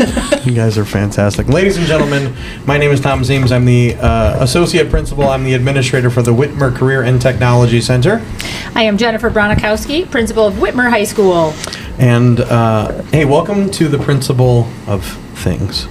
You 0.44 0.54
guys 0.54 0.78
are 0.78 0.86
fantastic. 0.86 1.48
Ladies 1.48 1.76
and 1.76 1.86
gentlemen, 1.86 2.34
my 2.66 2.78
name 2.78 2.90
is 2.90 3.00
Thom 3.00 3.20
Zeems. 3.20 3.52
I'm 3.52 3.66
the 3.66 3.94
uh, 3.96 4.42
associate 4.42 4.88
principal. 4.88 5.24
I'm 5.28 5.44
the 5.44 5.52
administrator 5.52 6.08
for 6.08 6.22
the 6.22 6.32
Whitmer 6.32 6.74
Career 6.74 7.02
and 7.02 7.20
Technology 7.20 7.80
Center. 7.82 8.24
I 8.74 8.84
am 8.84 8.96
Jennifer 8.96 9.28
Bronikowski, 9.28 10.10
principal 10.10 10.46
of 10.46 10.54
Whitmer 10.54 10.88
High 10.88 11.04
School. 11.04 11.52
And 11.98 12.40
uh, 12.40 13.02
hey, 13.12 13.26
welcome 13.26 13.70
to 13.72 13.88
the 13.88 13.98
principal 13.98 14.66
of 14.86 15.04
things. 15.34 15.86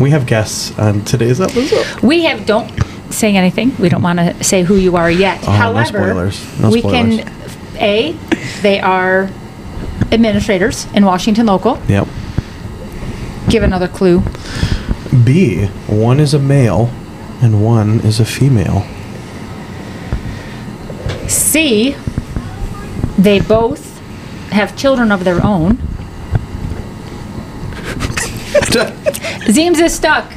We 0.00 0.10
have 0.10 0.26
guests 0.26 0.78
on 0.78 1.04
today's 1.04 1.40
episode. 1.40 2.02
We 2.02 2.24
have, 2.24 2.46
don't 2.46 2.70
say 3.10 3.34
anything. 3.34 3.76
We 3.78 3.88
don't 3.88 4.02
want 4.02 4.20
to 4.20 4.44
say 4.44 4.62
who 4.62 4.76
you 4.76 4.96
are 4.96 5.10
yet. 5.10 5.40
Oh, 5.42 5.46
no 5.46 5.52
However, 5.52 5.98
spoilers. 5.98 6.60
No 6.60 6.70
we 6.70 6.80
can, 6.80 7.28
A, 7.78 8.12
they 8.62 8.78
are 8.78 9.28
administrators 10.12 10.86
in 10.94 11.04
Washington 11.04 11.46
Local. 11.46 11.78
Yep. 11.88 12.06
Give 13.48 13.62
another 13.62 13.88
clue. 13.88 14.22
B, 15.24 15.66
one 15.86 16.20
is 16.20 16.34
a 16.34 16.38
male 16.38 16.90
and 17.40 17.64
one 17.64 18.00
is 18.00 18.20
a 18.20 18.24
female. 18.24 18.84
C, 21.28 21.96
they 23.18 23.40
both 23.40 23.98
have 24.50 24.76
children 24.76 25.10
of 25.12 25.24
their 25.24 25.44
own. 25.44 25.76
Zeems 29.46 29.78
is 29.80 29.94
stuck. 29.94 30.30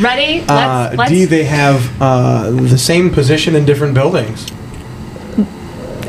Ready? 0.00 0.40
Let's, 0.40 0.50
Uh, 0.50 0.94
let's, 0.96 1.10
D, 1.10 1.24
they 1.24 1.44
have 1.44 1.90
uh, 2.00 2.50
the 2.50 2.78
same 2.78 3.10
position 3.10 3.54
in 3.56 3.64
different 3.64 3.94
buildings. 3.94 4.46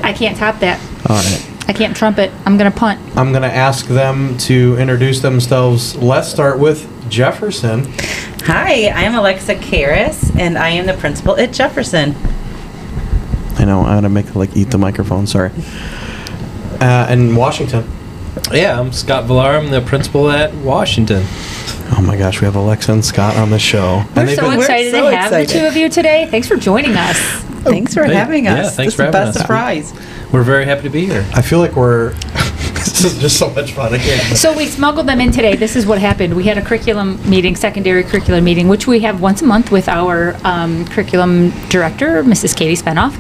I 0.04 0.14
can't 0.14 0.38
top 0.38 0.60
that. 0.60 0.80
All 1.08 1.16
right. 1.18 1.46
I 1.70 1.74
can't 1.74 1.96
trumpet. 1.96 2.32
I'm 2.48 2.58
going 2.58 2.70
to 2.72 2.76
punt. 2.76 3.00
I'm 3.16 3.30
going 3.32 3.44
to 3.44 3.54
ask 3.54 3.86
them 3.86 4.36
to 4.40 4.76
introduce 4.80 5.20
themselves. 5.20 5.96
Let's 5.96 6.28
start 6.28 6.58
with 6.58 6.90
Jefferson. 7.12 7.86
Hi, 8.46 8.90
I'm 8.90 9.14
Alexa 9.14 9.54
Karis, 9.58 10.36
and 10.40 10.58
I 10.58 10.70
am 10.70 10.88
the 10.88 10.96
principal 10.96 11.38
at 11.38 11.54
Jefferson. 11.54 12.16
I 13.60 13.66
know, 13.66 13.82
I'm 13.82 14.02
going 14.02 14.04
to 14.04 14.10
make 14.10 14.34
like 14.34 14.58
eat 14.58 14.72
the 14.72 14.80
microphone, 14.80 15.28
sorry. 15.28 15.52
Uh, 16.82 17.06
and 17.08 17.38
Washington. 17.38 17.88
Yeah, 18.52 18.80
I'm 18.80 18.92
Scott 18.92 19.26
Villar. 19.26 19.56
I'm 19.56 19.70
the 19.70 19.82
principal 19.82 20.32
at 20.32 20.52
Washington. 20.56 21.22
Oh 21.92 22.04
my 22.04 22.18
gosh, 22.18 22.42
we 22.42 22.46
have 22.46 22.56
Alexa 22.56 22.92
and 22.94 23.06
Scott 23.06 23.36
on 23.36 23.52
the 23.52 23.60
show. 23.60 24.04
We're 24.16 24.24
and 24.24 24.30
so 24.32 24.42
been- 24.50 24.58
We're 24.58 24.64
excited 24.64 24.92
so 24.92 25.12
to 25.12 25.16
have 25.16 25.30
the 25.30 25.46
two 25.46 25.68
of 25.68 25.76
you 25.76 25.88
today. 25.88 26.28
Thanks 26.32 26.48
for 26.48 26.56
joining 26.56 26.96
us. 26.98 27.46
Thanks 27.64 27.94
for 27.94 28.04
Hey, 28.06 28.14
having 28.14 28.46
yeah, 28.46 28.56
us. 28.62 28.76
thanks 28.76 28.94
this 28.94 28.96
for 28.96 29.06
is 29.06 29.12
the 29.12 29.18
having 29.18 29.28
best 29.28 29.36
us. 29.38 29.42
surprise. 29.42 29.94
We're 30.32 30.44
very 30.44 30.66
happy 30.66 30.84
to 30.84 30.90
be 30.90 31.06
here. 31.06 31.26
I 31.34 31.42
feel 31.42 31.60
like 31.60 31.76
we're. 31.76 32.12
this 32.80 33.04
is 33.04 33.18
just 33.20 33.38
so 33.38 33.50
much 33.52 33.74
fun. 33.74 33.94
I 33.94 33.98
can't. 33.98 34.38
So 34.38 34.56
we 34.56 34.66
smuggled 34.68 35.08
them 35.08 35.20
in 35.20 35.32
today. 35.32 35.56
This 35.56 35.76
is 35.76 35.86
what 35.86 36.00
happened. 36.00 36.36
We 36.36 36.44
had 36.44 36.58
a 36.58 36.62
curriculum 36.62 37.20
meeting, 37.30 37.56
secondary 37.56 38.04
curriculum 38.04 38.44
meeting, 38.44 38.68
which 38.68 38.88
we 38.88 39.00
have 39.02 39.22
once 39.22 39.42
a 39.42 39.46
month 39.46 39.72
with 39.72 39.90
our 39.90 40.36
um, 40.44 40.86
curriculum 40.88 41.52
director, 41.70 42.24
Mrs. 42.24 42.56
Katie 42.56 42.76
Spenoff, 42.82 43.16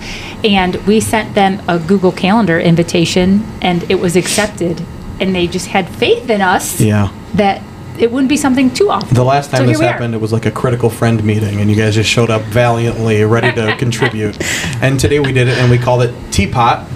and 0.45 0.75
we 0.87 0.99
sent 0.99 1.35
them 1.35 1.61
a 1.67 1.77
Google 1.79 2.11
Calendar 2.11 2.59
invitation, 2.59 3.43
and 3.61 3.83
it 3.91 3.95
was 3.99 4.15
accepted. 4.15 4.81
And 5.19 5.35
they 5.35 5.47
just 5.47 5.67
had 5.67 5.89
faith 5.89 6.29
in 6.29 6.41
us 6.41 6.79
Yeah. 6.79 7.11
that 7.33 7.61
it 8.00 8.11
wouldn't 8.11 8.30
be 8.30 8.38
something 8.38 8.73
too 8.73 8.89
awful. 8.89 9.14
The 9.14 9.23
last 9.23 9.52
time 9.52 9.66
here 9.66 9.78
this 9.78 9.81
happened, 9.81 10.16
it 10.16 10.22
was 10.22 10.31
like 10.31 10.45
a 10.45 10.52
critical 10.52 10.89
friend 10.89 11.23
meeting, 11.23 11.59
and 11.59 11.69
you 11.69 11.75
guys 11.75 11.95
just 11.95 12.09
showed 12.09 12.30
up 12.30 12.42
valiantly, 12.44 13.23
ready 13.25 13.52
to 13.53 13.75
contribute. 13.80 14.38
And 14.81 15.00
today 15.00 15.19
we 15.19 15.33
did 15.33 15.47
it, 15.47 15.58
and 15.58 15.69
we 15.69 15.78
called 15.78 16.03
it 16.03 16.14
Teapot, 16.31 16.88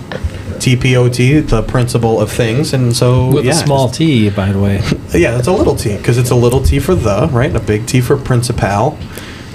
T 0.60 0.76
P 0.78 0.96
O 0.96 1.10
T, 1.10 1.40
the 1.42 1.62
principle 1.64 2.22
of 2.22 2.32
things. 2.32 2.74
And 2.74 2.96
so, 2.96 3.34
With 3.34 3.46
yeah, 3.46 3.52
a 3.52 3.56
small 3.56 3.90
T, 3.90 4.30
by 4.30 4.52
the 4.52 4.60
way. 4.60 4.82
Yeah, 5.14 5.38
it's 5.38 5.48
a 5.48 5.52
little 5.54 5.76
t 5.76 5.96
because 5.96 6.18
it's 6.18 6.32
a 6.32 6.36
little 6.36 6.60
t 6.60 6.80
for 6.80 6.96
the, 6.96 7.30
right? 7.32 7.46
And 7.46 7.58
a 7.58 7.60
big 7.60 7.86
T 7.86 8.02
for 8.02 8.18
principal, 8.18 8.98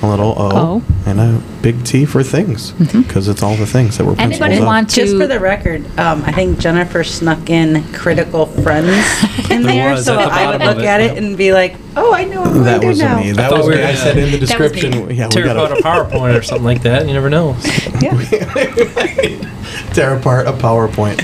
a 0.03 0.07
little 0.09 0.35
O, 0.39 0.51
O. 0.55 0.83
and 1.07 1.19
a 1.21 1.43
big 1.63 1.85
T 1.85 2.05
for 2.05 2.23
things 2.23 2.71
because 2.73 3.27
it's 3.29 3.43
all 3.43 3.57
the 3.57 3.67
things 3.67 3.99
that 3.99 4.05
we're 4.05 4.15
principals 4.15 4.41
Anybody 4.41 4.61
of. 4.61 4.67
want 4.67 4.91
Just 4.91 5.17
for 5.17 5.27
the 5.27 5.41
record, 5.41 5.85
um, 5.99 6.23
I 6.25 6.33
think 6.33 6.59
Jennifer 6.59 7.03
snuck 7.03 7.51
in 7.51 7.83
critical 7.93 8.47
friends 8.47 8.89
in 9.51 9.63
There 9.63 9.95
there, 9.95 9.97
so 9.97 10.15
the 10.15 10.21
I 10.23 10.51
would 10.51 10.61
look 10.61 10.79
it, 10.79 10.85
at 10.85 11.01
yeah. 11.01 11.07
it 11.13 11.19
and 11.19 11.37
be 11.37 11.53
like, 11.53 11.77
"Oh, 11.97 12.13
I 12.15 12.25
know 12.25 12.43
what 12.43 12.53
that 12.65 12.81
going 12.81 12.81
to 12.81 12.81
do 12.81 12.87
wasn't 12.89 13.11
now." 13.11 13.21
me. 13.21 13.33
That 13.33 13.53
was 13.53 13.67
we 13.67 13.75
me. 13.77 13.83
I 13.83 13.95
said 13.95 14.17
in 14.19 14.31
the 14.31 14.39
That 14.47 14.61
was 14.61 14.73
me. 14.73 14.81
description. 14.81 15.17
Yeah, 15.17 15.27
we 15.27 15.31
Tear 15.31 15.49
apart 15.49 15.73
a 15.79 15.83
got 15.83 16.11
PowerPoint 16.11 16.39
or 16.39 16.43
something 16.43 16.65
like 16.65 16.83
that. 16.83 17.07
You 17.07 17.15
never 17.15 17.31
know. 17.31 17.57
Yeah. 18.01 18.13
to 18.17 19.49
tear 19.93 20.15
apart 20.17 20.47
a 20.47 20.53
PowerPoint. 20.53 21.21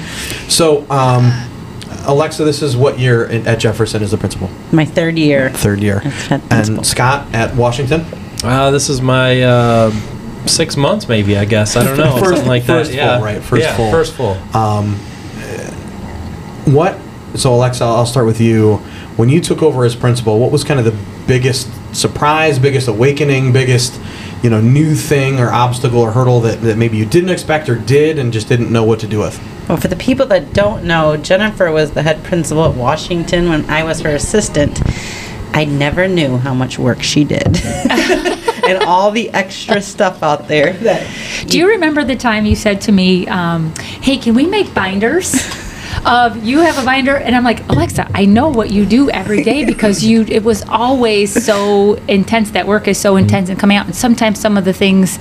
So, 0.51 0.85
um, 0.91 1.31
Alexa, 2.07 2.43
this 2.45 2.63
is 2.63 2.77
what 2.77 2.99
year 2.99 3.27
in, 3.27 3.47
at 3.47 3.61
Jefferson 3.61 4.03
is 4.03 4.11
the 4.11 4.19
principal? 4.19 4.51
My 4.73 4.85
third 4.85 5.17
year. 5.17 5.51
Third 5.51 5.81
year. 5.81 6.01
As 6.05 6.13
head 6.27 6.49
principal. 6.49 6.79
And 6.79 6.87
Scott 6.87 7.33
at 7.33 7.55
Washington. 7.55 8.05
Uh, 8.45 8.71
this 8.71 8.89
is 8.89 9.01
my 9.01 9.43
uh, 9.43 9.91
six 10.47 10.77
months, 10.77 11.09
maybe. 11.09 11.37
I 11.37 11.45
guess 11.45 11.77
I 11.77 11.85
don't 11.85 11.97
know, 11.97 12.13
First- 12.19 12.25
something 12.31 12.47
like 12.47 12.65
first 12.65 12.91
that. 12.93 12.97
full, 12.97 13.07
yeah, 13.07 13.23
right, 13.23 13.43
first 13.43 13.63
yeah, 13.63 13.77
full. 13.77 13.91
First 13.91 14.13
full. 14.15 14.37
Um, 14.57 14.95
what? 16.67 16.99
So 17.37 17.53
Alexa, 17.55 17.83
I'll 17.85 18.07
start 18.07 18.27
with 18.27 18.41
you. 18.41 18.77
When 19.17 19.29
you 19.29 19.41
took 19.41 19.63
over 19.63 19.85
as 19.85 19.95
principal, 19.97 20.39
what 20.39 20.51
was 20.51 20.65
kind 20.65 20.79
of 20.79 20.85
the 20.87 20.97
biggest 21.27 21.69
surprise, 21.95 22.59
biggest 22.59 22.89
awakening, 22.89 23.53
biggest 23.53 24.01
you 24.43 24.51
know 24.51 24.61
new 24.61 24.95
thing 24.95 25.41
or 25.41 25.51
obstacle 25.51 26.01
or 26.01 26.11
hurdle 26.13 26.41
that, 26.41 26.61
that 26.63 26.77
maybe 26.77 26.97
you 26.97 27.07
didn't 27.07 27.31
expect 27.31 27.69
or 27.69 27.77
did 27.77 28.19
and 28.19 28.33
just 28.33 28.49
didn't 28.49 28.71
know 28.73 28.85
what 28.85 29.01
to 29.01 29.07
do 29.07 29.21
with? 29.21 29.41
Well, 29.69 29.79
for 29.79 29.89
the 29.89 29.97
people 29.97 30.27
that 30.27 30.53
don't 30.53 30.85
know, 30.85 31.17
Jennifer 31.17 31.71
was 31.73 31.93
the 31.93 32.03
head 32.03 32.23
principal 32.25 32.65
at 32.67 32.75
Washington 32.77 33.49
when 33.49 33.65
I 33.71 33.83
was 33.85 34.01
her 34.01 34.11
assistant. 34.15 34.81
I 35.55 35.65
never 35.65 36.09
knew 36.09 36.37
how 36.37 36.53
much 36.53 36.81
work 36.81 37.01
she 37.01 37.23
did. 37.23 37.47
and 37.65 38.83
all 38.85 39.13
the 39.13 39.31
extra 39.31 39.81
stuff 39.81 40.23
out 40.23 40.49
there 40.49 40.73
that 40.73 41.07
Do 41.47 41.59
you 41.59 41.69
remember 41.69 42.03
the 42.03 42.17
time 42.17 42.45
you 42.45 42.57
said 42.57 42.81
to 42.83 42.93
me, 42.93 43.29
um, 43.29 43.73
"Hey, 44.03 44.17
can 44.19 44.35
we 44.35 44.47
make 44.47 44.75
binders?" 44.75 45.35
Of 46.05 46.45
you 46.45 46.59
have 46.59 46.77
a 46.77 46.85
binder, 46.85 47.17
and 47.17 47.35
I'm 47.35 47.45
like, 47.45 47.67
Alexa, 47.71 48.11
I 48.13 48.27
know 48.27 48.49
what 48.49 48.71
you 48.71 48.85
do 48.85 49.09
every 49.11 49.43
day 49.43 49.65
because 49.65 50.05
you. 50.05 50.23
It 50.23 50.43
was 50.43 50.63
always 50.69 51.45
so 51.45 51.95
intense. 52.09 52.51
That 52.51 52.67
work 52.67 52.89
is 52.89 52.99
so 52.99 53.17
intense 53.17 53.49
and 53.49 53.59
coming 53.59 53.79
out. 53.79 53.87
And 53.87 53.95
sometimes 53.95 54.39
some 54.41 54.59
of 54.59 54.65
the 54.65 54.73
things 54.73 55.19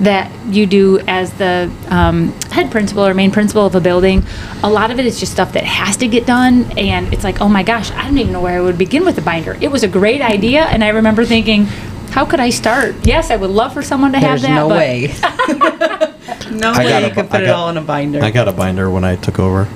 that 0.00 0.30
you 0.46 0.66
do 0.66 0.98
as 1.06 1.32
the 1.34 1.70
um, 1.88 2.32
head 2.50 2.70
principal 2.70 3.06
or 3.06 3.14
main 3.14 3.30
principal 3.30 3.66
of 3.66 3.74
a 3.74 3.80
building, 3.80 4.24
a 4.62 4.70
lot 4.70 4.90
of 4.90 4.98
it 4.98 5.06
is 5.06 5.20
just 5.20 5.32
stuff 5.32 5.52
that 5.52 5.64
has 5.64 5.96
to 5.98 6.08
get 6.08 6.26
done. 6.26 6.64
And 6.78 7.12
it's 7.14 7.24
like, 7.24 7.40
oh 7.40 7.48
my 7.48 7.62
gosh, 7.62 7.90
I 7.92 8.04
don't 8.04 8.18
even 8.18 8.32
know 8.32 8.40
where 8.40 8.58
I 8.58 8.60
would 8.62 8.78
begin 8.78 9.04
with 9.04 9.18
a 9.18 9.22
binder. 9.22 9.56
It 9.60 9.70
was 9.70 9.82
a 9.84 9.88
great 9.88 10.20
idea, 10.22 10.64
and 10.64 10.82
I 10.82 10.88
remember 10.88 11.24
thinking. 11.24 11.66
How 12.12 12.26
could 12.26 12.40
I 12.40 12.50
start? 12.50 12.94
Yes, 13.06 13.30
I 13.30 13.36
would 13.36 13.48
love 13.48 13.72
for 13.72 13.80
someone 13.80 14.12
to 14.12 14.18
have 14.18 14.42
there's 14.42 14.42
that. 14.42 14.54
no 14.54 14.68
but 14.68 14.76
way. 14.76 15.06
no 16.50 16.72
I 16.72 16.84
way 16.84 16.90
got 16.90 17.02
you 17.02 17.08
a 17.08 17.10
could 17.10 17.22
bu- 17.24 17.28
put 17.30 17.40
I 17.40 17.42
it 17.44 17.46
got- 17.46 17.56
all 17.56 17.68
in 17.70 17.78
a 17.78 17.80
binder. 17.80 18.22
I 18.22 18.30
got 18.30 18.48
a 18.48 18.52
binder 18.52 18.90
when 18.90 19.02
I 19.02 19.16
took 19.16 19.38
over. 19.38 19.66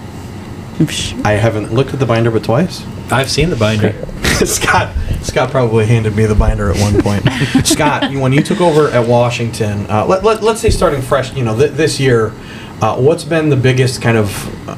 I 1.24 1.32
haven't 1.32 1.72
looked 1.72 1.94
at 1.94 1.98
the 1.98 2.04
binder 2.04 2.30
but 2.30 2.44
twice. 2.44 2.84
I've 3.10 3.30
seen 3.30 3.48
the 3.48 3.56
binder. 3.56 3.94
Scott 4.44 4.94
Scott 5.22 5.50
probably 5.50 5.86
handed 5.86 6.14
me 6.14 6.24
the 6.24 6.34
binder 6.34 6.70
at 6.70 6.80
one 6.80 7.02
point. 7.02 7.24
Scott, 7.66 8.12
when 8.14 8.32
you 8.32 8.42
took 8.42 8.60
over 8.60 8.88
at 8.90 9.06
Washington, 9.06 9.86
uh, 9.90 10.06
let, 10.06 10.22
let, 10.22 10.42
let's 10.42 10.60
say 10.60 10.70
starting 10.70 11.02
fresh, 11.02 11.34
you 11.34 11.44
know, 11.44 11.56
th- 11.58 11.72
this 11.72 11.98
year, 11.98 12.32
uh, 12.80 12.96
what's 12.96 13.24
been 13.24 13.48
the 13.48 13.56
biggest 13.56 14.00
kind 14.00 14.16
of 14.16 14.30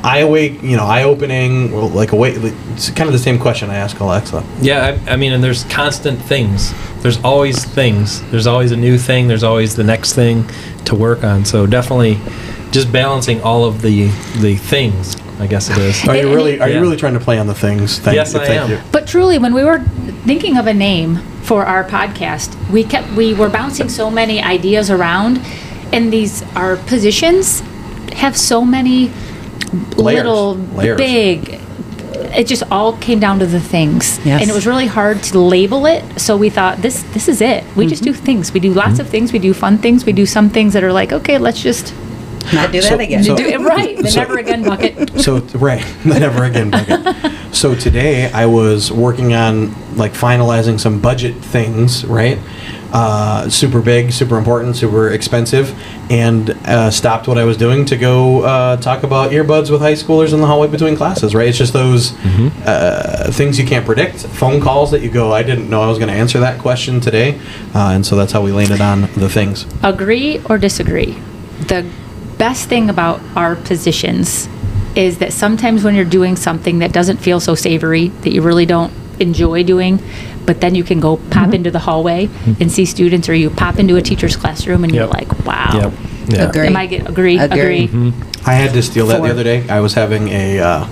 eye 0.04 0.18
awake, 0.18 0.62
you 0.62 0.76
know, 0.76 0.84
eye 0.84 1.02
opening, 1.02 1.70
well, 1.72 1.88
like 1.88 2.12
awake? 2.12 2.36
It's 2.38 2.90
kind 2.90 3.08
of 3.08 3.12
the 3.12 3.18
same 3.18 3.38
question 3.38 3.68
I 3.70 3.76
ask 3.76 3.98
Alexa. 4.00 4.44
Yeah, 4.60 4.98
I, 5.06 5.12
I 5.12 5.16
mean, 5.16 5.32
and 5.32 5.42
there's 5.42 5.64
constant 5.64 6.20
things. 6.22 6.72
There's 7.02 7.22
always 7.22 7.64
things. 7.64 8.22
There's 8.30 8.46
always 8.46 8.72
a 8.72 8.76
new 8.76 8.96
thing. 8.96 9.28
There's 9.28 9.44
always 9.44 9.76
the 9.76 9.84
next 9.84 10.14
thing 10.14 10.48
to 10.84 10.94
work 10.94 11.24
on. 11.24 11.44
So 11.44 11.66
definitely, 11.66 12.18
just 12.70 12.92
balancing 12.92 13.42
all 13.42 13.64
of 13.64 13.82
the 13.82 14.06
the 14.40 14.56
things. 14.56 15.16
I 15.40 15.46
guess 15.46 15.70
it 15.70 15.78
is. 15.78 16.06
Are 16.08 16.16
you 16.16 16.34
really 16.34 16.60
are 16.60 16.68
you 16.68 16.80
really 16.80 16.96
trying 16.96 17.14
to 17.14 17.20
play 17.20 17.38
on 17.38 17.46
the 17.46 17.54
things? 17.54 17.98
Thank 18.00 18.16
Yes, 18.16 18.34
you, 18.34 18.40
I 18.40 18.46
thank 18.46 18.60
am. 18.62 18.70
you. 18.70 18.78
But 18.92 19.06
truly, 19.06 19.38
when 19.38 19.54
we 19.54 19.62
were 19.64 19.80
thinking 20.26 20.56
of 20.56 20.66
a 20.66 20.74
name 20.74 21.16
for 21.42 21.64
our 21.64 21.84
podcast, 21.84 22.48
we 22.70 22.82
kept 22.84 23.10
we 23.12 23.34
were 23.34 23.48
bouncing 23.48 23.88
so 23.88 24.10
many 24.10 24.42
ideas 24.42 24.90
around, 24.90 25.40
and 25.92 26.12
these 26.12 26.42
our 26.56 26.76
positions 26.76 27.60
have 28.14 28.36
so 28.36 28.64
many 28.64 29.10
Layers. 29.96 30.24
little 30.24 30.54
Layers. 30.74 30.96
big. 30.98 31.60
It 32.36 32.46
just 32.46 32.64
all 32.70 32.92
came 32.98 33.20
down 33.20 33.38
to 33.38 33.46
the 33.46 33.60
things, 33.60 34.18
Yes. 34.24 34.40
and 34.42 34.50
it 34.50 34.52
was 34.54 34.66
really 34.66 34.86
hard 34.86 35.22
to 35.24 35.38
label 35.38 35.86
it. 35.86 36.02
So 36.20 36.36
we 36.36 36.50
thought 36.50 36.78
this 36.82 37.02
this 37.14 37.28
is 37.28 37.40
it. 37.40 37.64
We 37.76 37.86
just 37.86 38.02
do 38.02 38.12
Mm-hmm. 38.12 38.24
things. 38.24 38.52
We 38.52 38.60
do 38.60 38.72
lots 38.74 38.98
of 38.98 39.08
things. 39.08 39.32
We 39.32 39.38
do 39.38 39.54
fun 39.54 39.78
things. 39.78 40.04
We 40.04 40.12
do 40.12 40.26
some 40.26 40.50
things 40.50 40.72
that 40.72 40.82
are 40.82 40.92
like 40.92 41.12
okay, 41.12 41.38
let's 41.38 41.62
just 41.62 41.94
Not 42.52 42.72
do 42.72 42.80
that 42.80 43.00
again. 43.00 43.24
so- 43.24 43.36
do 43.36 43.44
it 43.46 43.60
right. 43.60 43.96
The 44.02 44.10
So- 44.10 44.20
never 44.20 44.38
again 44.38 44.62
bucket. 44.64 45.20
So 45.20 45.38
right, 45.58 45.84
the 46.04 46.20
never 46.20 46.44
again 46.44 46.70
bucket. 46.70 47.32
So 47.54 47.74
today 47.74 48.30
I 48.32 48.46
was 48.46 48.92
working 48.92 49.34
on 49.34 49.74
like 49.96 50.12
finalizing 50.12 50.78
some 50.78 51.00
budget 51.00 51.34
things, 51.36 52.04
right? 52.04 52.38
uh, 52.92 53.48
super 53.50 53.82
big, 53.82 54.10
super 54.12 54.38
important, 54.38 54.74
super 54.76 55.10
expensive, 55.10 55.78
and 56.10 56.50
uh, 56.66 56.90
stopped 56.90 57.28
what 57.28 57.36
I 57.36 57.44
was 57.44 57.56
doing 57.58 57.84
to 57.86 57.96
go 57.96 58.42
uh, 58.42 58.76
talk 58.78 59.02
about 59.02 59.30
earbuds 59.32 59.70
with 59.70 59.80
high 59.80 59.92
schoolers 59.92 60.32
in 60.32 60.40
the 60.40 60.46
hallway 60.46 60.68
between 60.68 60.96
classes. 60.96 61.34
Right? 61.34 61.48
It's 61.48 61.58
just 61.58 61.72
those 61.74 62.14
uh, 62.64 63.30
things 63.32 63.58
you 63.58 63.66
can't 63.66 63.84
predict. 63.84 64.26
Phone 64.26 64.60
calls 64.60 64.90
that 64.92 65.02
you 65.02 65.10
go, 65.10 65.32
I 65.32 65.42
didn't 65.42 65.68
know 65.68 65.82
I 65.82 65.88
was 65.88 65.98
going 65.98 66.08
to 66.08 66.14
answer 66.14 66.40
that 66.40 66.58
question 66.60 67.00
today, 67.00 67.38
uh, 67.74 67.90
and 67.92 68.06
so 68.06 68.16
that's 68.16 68.32
how 68.32 68.40
we 68.42 68.52
landed 68.52 68.80
on 68.80 69.02
the 69.16 69.28
things. 69.28 69.66
Agree 69.82 70.40
or 70.48 70.56
disagree? 70.56 71.12
The 71.68 71.90
best 72.38 72.68
thing 72.68 72.88
about 72.88 73.20
our 73.36 73.56
positions 73.56 74.48
is 74.94 75.18
that 75.18 75.32
sometimes 75.32 75.84
when 75.84 75.94
you're 75.94 76.04
doing 76.04 76.36
something 76.36 76.78
that 76.80 76.92
doesn't 76.92 77.18
feel 77.18 77.40
so 77.40 77.54
savory, 77.54 78.08
that 78.08 78.30
you 78.32 78.42
really 78.42 78.66
don't 78.66 78.92
enjoy 79.20 79.62
doing, 79.62 80.00
but 80.46 80.60
then 80.60 80.74
you 80.74 80.82
can 80.84 81.00
go 81.00 81.16
Mm-hmm. 81.16 81.30
pop 81.30 81.54
into 81.54 81.70
the 81.70 81.78
hallway 81.80 82.28
and 82.60 82.70
see 82.72 82.84
students, 82.84 83.28
or 83.28 83.34
you 83.34 83.50
pop 83.50 83.78
into 83.78 83.96
a 83.96 84.02
teacher's 84.02 84.36
classroom 84.36 84.82
and 84.84 84.94
you're 84.94 85.06
like, 85.06 85.30
wow. 85.44 85.70
Yep. 85.74 85.92
Yeah. 86.28 86.48
Agree. 86.48 86.66
Am 86.66 86.76
I 86.76 86.86
get 86.86 87.08
agree? 87.08 87.38
Agree. 87.38 87.84
Agree. 87.84 88.12
I 88.46 88.52
had 88.52 88.72
to 88.74 88.82
steal 88.82 89.06
that 89.08 89.22
the 89.22 89.30
other 89.30 89.44
day. 89.44 89.66
I 89.68 89.80
was 89.80 89.94
having 89.94 90.28
a 90.28 90.58
uh, 90.60 90.84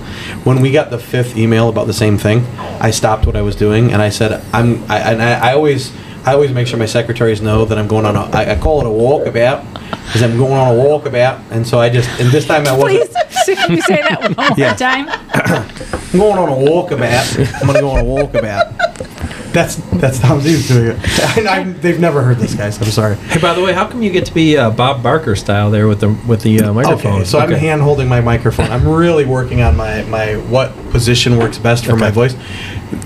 when 0.45 0.61
we 0.63 0.73
got 0.73 0.91
the 0.91 0.99
fifth 0.99 1.37
email 1.37 1.69
about 1.69 1.87
the 1.87 1.93
same 1.93 2.17
thing. 2.17 2.45
I 2.81 2.91
stopped 2.91 3.27
what 3.27 3.37
I 3.37 3.43
was 3.43 3.55
doing 3.55 3.93
and 3.93 4.01
I 4.01 4.09
said, 4.09 4.43
"I'm." 4.53 4.83
I, 4.91 4.99
and 5.13 5.23
I, 5.23 5.51
I 5.51 5.55
always, 5.55 5.93
I 6.27 6.33
always 6.35 6.51
make 6.51 6.67
sure 6.67 6.77
my 6.79 6.87
secretaries 6.87 7.41
know 7.41 7.65
that 7.65 7.79
I'm 7.79 7.87
going 7.87 8.05
on 8.05 8.17
a. 8.17 8.23
I, 8.37 8.53
I 8.53 8.59
call 8.59 8.81
it 8.81 8.87
a 8.87 8.91
walkabout 8.91 9.65
because 10.07 10.23
I'm 10.23 10.37
going 10.37 10.53
on 10.55 10.77
a 10.77 10.79
walkabout. 10.79 11.41
And 11.53 11.67
so 11.67 11.79
I 11.79 11.89
just, 11.89 12.09
and 12.21 12.31
this 12.31 12.47
time 12.47 12.67
I 12.67 12.77
wasn't. 12.77 13.11
Please, 13.13 13.57
can 13.59 13.71
you 13.71 13.81
say 13.83 14.03
that 14.03 14.21
one 14.23 14.35
more 14.37 14.59
Yeah. 14.59 14.75
time? 14.75 15.07
I'm 16.13 16.19
going 16.19 16.39
on 16.39 16.49
a 16.49 16.69
walkabout. 16.71 17.61
I'm 17.61 17.67
gonna 17.69 17.81
go 17.81 17.91
on 17.91 18.01
a 18.01 18.03
walkabout. 18.03 19.53
That's 19.53 19.77
that's 20.01 20.19
Thom 20.19 20.41
Z's 20.41 20.69
doing 20.69 20.89
it. 20.99 21.39
And 21.39 21.47
I, 21.49 21.63
they've 21.63 21.99
never 22.01 22.23
heard 22.23 22.39
this, 22.39 22.55
guys. 22.55 22.77
I'm 22.79 22.89
sorry. 22.89 23.15
Hey, 23.17 23.41
by 23.41 23.55
the 23.55 23.63
way, 23.63 23.73
how 23.73 23.87
come 23.87 24.03
you 24.03 24.11
get 24.11 24.27
to 24.27 24.35
be 24.35 24.57
uh, 24.59 24.71
Bob 24.71 25.03
Barker 25.03 25.35
style 25.37 25.71
there 25.71 25.87
with 25.87 26.01
the 26.01 26.11
with 26.27 26.43
the 26.43 26.61
uh, 26.61 26.73
microphone? 26.73 27.15
Okay, 27.17 27.25
so 27.25 27.39
I'm 27.39 27.51
hand 27.53 27.83
holding 27.83 28.09
my 28.09 28.21
microphone. 28.21 28.71
I'm 28.71 28.87
really 28.87 29.25
working 29.25 29.63
on 29.63 29.77
my, 29.77 30.03
my 30.05 30.35
what 30.37 30.75
position 30.91 31.39
works 31.39 31.57
best 31.59 31.87
for 31.87 31.97
my 31.97 32.11
voice. 32.11 32.35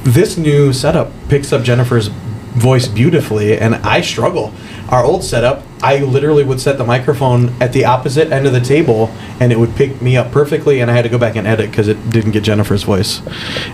This 0.03 0.37
new 0.37 0.73
setup 0.73 1.13
picks 1.29 1.53
up 1.53 1.63
Jennifer's 1.63 2.11
voice 2.53 2.89
beautifully, 2.89 3.59
and 3.59 3.77
I 3.77 4.01
struggle. 4.01 4.53
Our 4.89 5.05
old 5.05 5.23
setup, 5.23 5.63
I 5.83 5.99
literally 5.99 6.43
would 6.43 6.61
set 6.61 6.77
the 6.77 6.85
microphone 6.85 7.51
at 7.63 7.73
the 7.73 7.85
opposite 7.85 8.33
end 8.33 8.47
of 8.47 8.53
the 8.53 8.61
table, 8.61 9.09
and 9.39 9.53
it 9.53 9.59
would 9.59 9.75
pick 9.77 10.03
me 10.03 10.17
up 10.17 10.33
perfectly, 10.33 10.81
and 10.81 10.91
I 10.91 10.95
had 10.95 11.03
to 11.03 11.09
go 11.09 11.17
back 11.19 11.37
and 11.37 11.47
edit 11.47 11.71
because 11.71 11.87
it 11.87 12.11
didn't 12.11 12.33
get 12.33 12.43
Jennifer's 12.43 12.83
voice. 12.83 13.23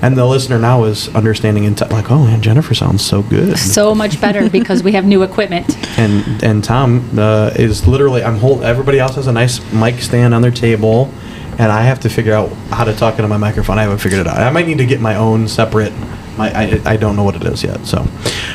And 0.02 0.16
the 0.16 0.26
listener 0.26 0.58
now 0.58 0.84
is 0.84 1.08
understanding 1.14 1.64
and 1.64 1.76
t- 1.76 1.86
like, 1.86 2.10
oh 2.10 2.24
man, 2.24 2.42
Jennifer 2.42 2.74
sounds 2.74 3.04
so 3.04 3.22
good. 3.22 3.58
So 3.58 3.94
much 3.94 4.20
better 4.20 4.50
because 4.58 4.82
we 4.82 4.92
have 4.92 5.04
new 5.06 5.22
equipment. 5.22 5.76
and 5.98 6.42
and 6.44 6.62
Thom 6.62 7.18
uh, 7.18 7.50
is 7.56 7.86
literally 7.86 8.22
I'm 8.22 8.36
hold 8.36 8.62
everybody 8.62 8.98
else 8.98 9.14
has 9.16 9.26
a 9.26 9.32
nice 9.32 9.60
mic 9.72 10.00
stand 10.00 10.34
on 10.34 10.42
their 10.42 10.50
table 10.50 11.10
and 11.58 11.72
I 11.72 11.82
have 11.82 12.00
to 12.00 12.10
figure 12.10 12.34
out 12.34 12.50
how 12.70 12.84
to 12.84 12.94
talk 12.94 13.14
into 13.14 13.28
my 13.28 13.38
microphone. 13.38 13.78
I 13.78 13.82
haven't 13.82 13.98
figured 13.98 14.20
it 14.20 14.26
out. 14.26 14.36
I 14.38 14.50
might 14.50 14.66
need 14.66 14.78
to 14.78 14.86
get 14.86 15.00
my 15.00 15.16
own 15.16 15.48
separate 15.48 15.92
my 16.36 16.50
I, 16.56 16.80
I 16.84 16.96
don't 16.96 17.16
know 17.16 17.24
what 17.24 17.36
it 17.36 17.44
is 17.44 17.62
yet. 17.64 17.84
So 17.86 18.06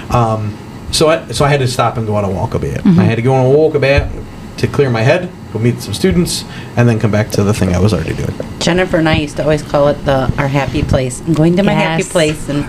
um, 0.09 0.57
so 0.91 1.09
I 1.09 1.27
so 1.31 1.45
I 1.45 1.49
had 1.49 1.59
to 1.61 1.67
stop 1.67 1.97
and 1.97 2.05
go 2.07 2.15
on 2.15 2.23
a 2.23 2.27
walkabout. 2.27 2.85
I 2.97 3.03
had 3.03 3.15
to 3.15 3.21
go 3.21 3.33
on 3.33 3.45
a 3.45 3.49
walk 3.49 3.73
walkabout 3.73 4.09
to 4.57 4.67
clear 4.67 4.89
my 4.89 5.01
head, 5.01 5.31
go 5.53 5.59
meet 5.59 5.81
some 5.81 5.93
students, 5.93 6.43
and 6.75 6.87
then 6.87 6.99
come 6.99 7.09
back 7.11 7.29
to 7.31 7.43
the 7.43 7.53
thing 7.53 7.73
I 7.73 7.79
was 7.79 7.93
already 7.93 8.13
doing. 8.13 8.33
Jennifer 8.59 8.97
and 8.97 9.09
I 9.09 9.15
used 9.17 9.37
to 9.37 9.43
always 9.43 9.63
call 9.63 9.87
it 9.87 9.95
the 10.05 10.31
our 10.37 10.47
happy 10.47 10.83
place. 10.83 11.21
I'm 11.21 11.33
going 11.33 11.55
to 11.57 11.63
my 11.63 11.73
happy 11.73 12.03
place, 12.03 12.49
and 12.49 12.65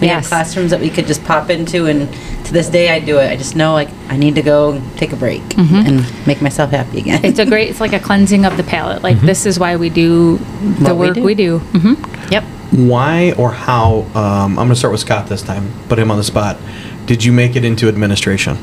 we 0.00 0.08
Yes. 0.08 0.24
have 0.24 0.28
classrooms 0.28 0.70
that 0.72 0.80
we 0.80 0.90
could 0.90 1.06
just 1.06 1.22
pop 1.24 1.48
into. 1.50 1.86
And 1.86 2.08
to 2.46 2.52
this 2.52 2.68
day, 2.68 2.90
I 2.90 2.98
do 3.00 3.18
it. 3.18 3.30
I 3.30 3.36
just 3.36 3.54
know 3.56 3.72
like 3.74 3.88
I 4.08 4.16
need 4.16 4.34
to 4.36 4.42
go 4.42 4.80
take 4.96 5.12
a 5.12 5.16
break 5.16 5.42
and 5.58 6.04
make 6.26 6.40
myself 6.42 6.70
happy 6.70 6.98
again. 6.98 7.24
It's 7.24 7.38
a 7.38 7.46
great, 7.46 7.70
it's 7.70 7.80
like 7.80 7.92
a 7.92 8.00
cleansing 8.00 8.44
of 8.44 8.56
the 8.56 8.62
palate. 8.64 9.02
Like, 9.02 9.20
this 9.20 9.46
is 9.46 9.58
why 9.58 9.76
we 9.76 9.88
do 9.90 10.38
the 10.38 10.84
What 10.94 10.96
we 10.96 11.06
work 11.06 11.14
do. 11.14 11.22
we 11.22 11.34
do. 11.34 11.58
hmm 11.58 11.94
Yep. 12.32 12.44
Why 12.70 13.32
or 13.32 13.52
how? 13.52 14.00
Um, 14.14 14.58
I'm 14.58 14.66
going 14.66 14.68
to 14.70 14.76
start 14.76 14.92
with 14.92 15.00
Scott 15.00 15.28
this 15.28 15.42
time. 15.42 15.72
Put 15.88 15.98
him 15.98 16.10
on 16.10 16.16
the 16.16 16.24
spot. 16.24 16.58
Did 17.06 17.24
you 17.24 17.32
make 17.32 17.56
it 17.56 17.64
into 17.64 17.88
administration? 17.88 18.58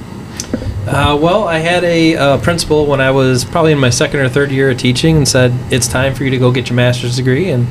Uh, 0.86 1.18
well, 1.20 1.48
I 1.48 1.60
had 1.60 1.86
a 1.86 2.16
uh, 2.16 2.38
principal 2.40 2.86
when 2.86 3.00
I 3.00 3.10
was 3.12 3.46
probably 3.46 3.72
in 3.72 3.80
my 3.80 3.90
second 3.90 4.20
or 4.20 4.28
third 4.28 4.52
year 4.52 4.70
of 4.70 4.78
teaching 4.78 5.16
and 5.16 5.28
said, 5.28 5.54
It's 5.72 5.88
time 5.88 6.14
for 6.14 6.26
you 6.26 6.30
to 6.32 6.38
go 6.38 6.52
get 6.52 6.70
your 6.70 6.76
master's 6.76 7.16
degree. 7.16 7.52
And 7.52 7.68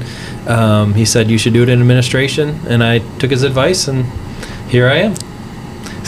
um, 0.48 0.94
he 0.94 1.04
said, 1.04 1.30
You 1.30 1.36
should 1.36 1.52
do 1.52 1.62
it 1.62 1.68
in 1.68 1.78
administration. 1.78 2.58
And 2.66 2.82
I 2.82 3.00
took 3.18 3.30
his 3.30 3.42
advice, 3.42 3.86
and 3.86 4.06
here 4.70 4.88
I 4.88 4.96
am. 4.96 5.14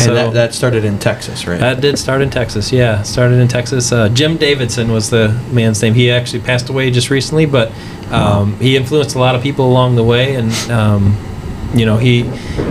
And 0.01 0.17
that, 0.17 0.33
that 0.35 0.55
started 0.55 0.85
in 0.85 0.99
Texas, 0.99 1.47
right? 1.47 1.61
That 1.61 1.81
did 1.81 1.99
start 1.99 2.21
in 2.21 2.31
Texas, 2.31 2.73
yeah. 2.73 3.03
Started 3.03 3.39
in 3.39 3.49
Texas. 3.49 3.93
Uh, 3.93 4.09
Jim 4.09 4.37
Davidson 4.37 4.91
was 4.91 5.11
the 5.11 5.29
man's 5.53 5.81
name. 5.81 5.95
He 5.95 6.11
actually 6.11 6.41
passed 6.41 6.69
away 6.69 6.91
just 6.91 7.11
recently, 7.11 7.47
but 7.47 7.73
um, 8.11 8.59
he 8.59 8.77
influenced 8.77 9.15
a 9.15 9.19
lot 9.19 9.35
of 9.35 9.43
people 9.43 9.67
along 9.67 9.97
the 9.97 10.05
way, 10.05 10.35
and 10.35 10.53
um, 10.71 11.17
you 11.75 11.87
know 11.87 11.97
he 11.97 12.23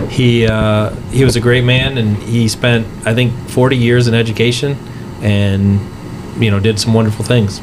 he 0.08 0.46
uh, 0.46 0.94
he 1.10 1.24
was 1.24 1.36
a 1.36 1.40
great 1.40 1.64
man, 1.64 1.98
and 1.98 2.16
he 2.18 2.48
spent 2.48 2.86
I 3.06 3.14
think 3.14 3.32
40 3.48 3.76
years 3.76 4.06
in 4.06 4.14
education, 4.14 4.76
and 5.22 5.80
you 6.42 6.50
know 6.50 6.60
did 6.60 6.78
some 6.78 6.94
wonderful 6.94 7.24
things. 7.24 7.60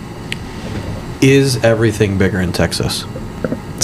Is 1.22 1.64
everything 1.64 2.18
bigger 2.18 2.42
in 2.42 2.52
Texas? 2.52 3.06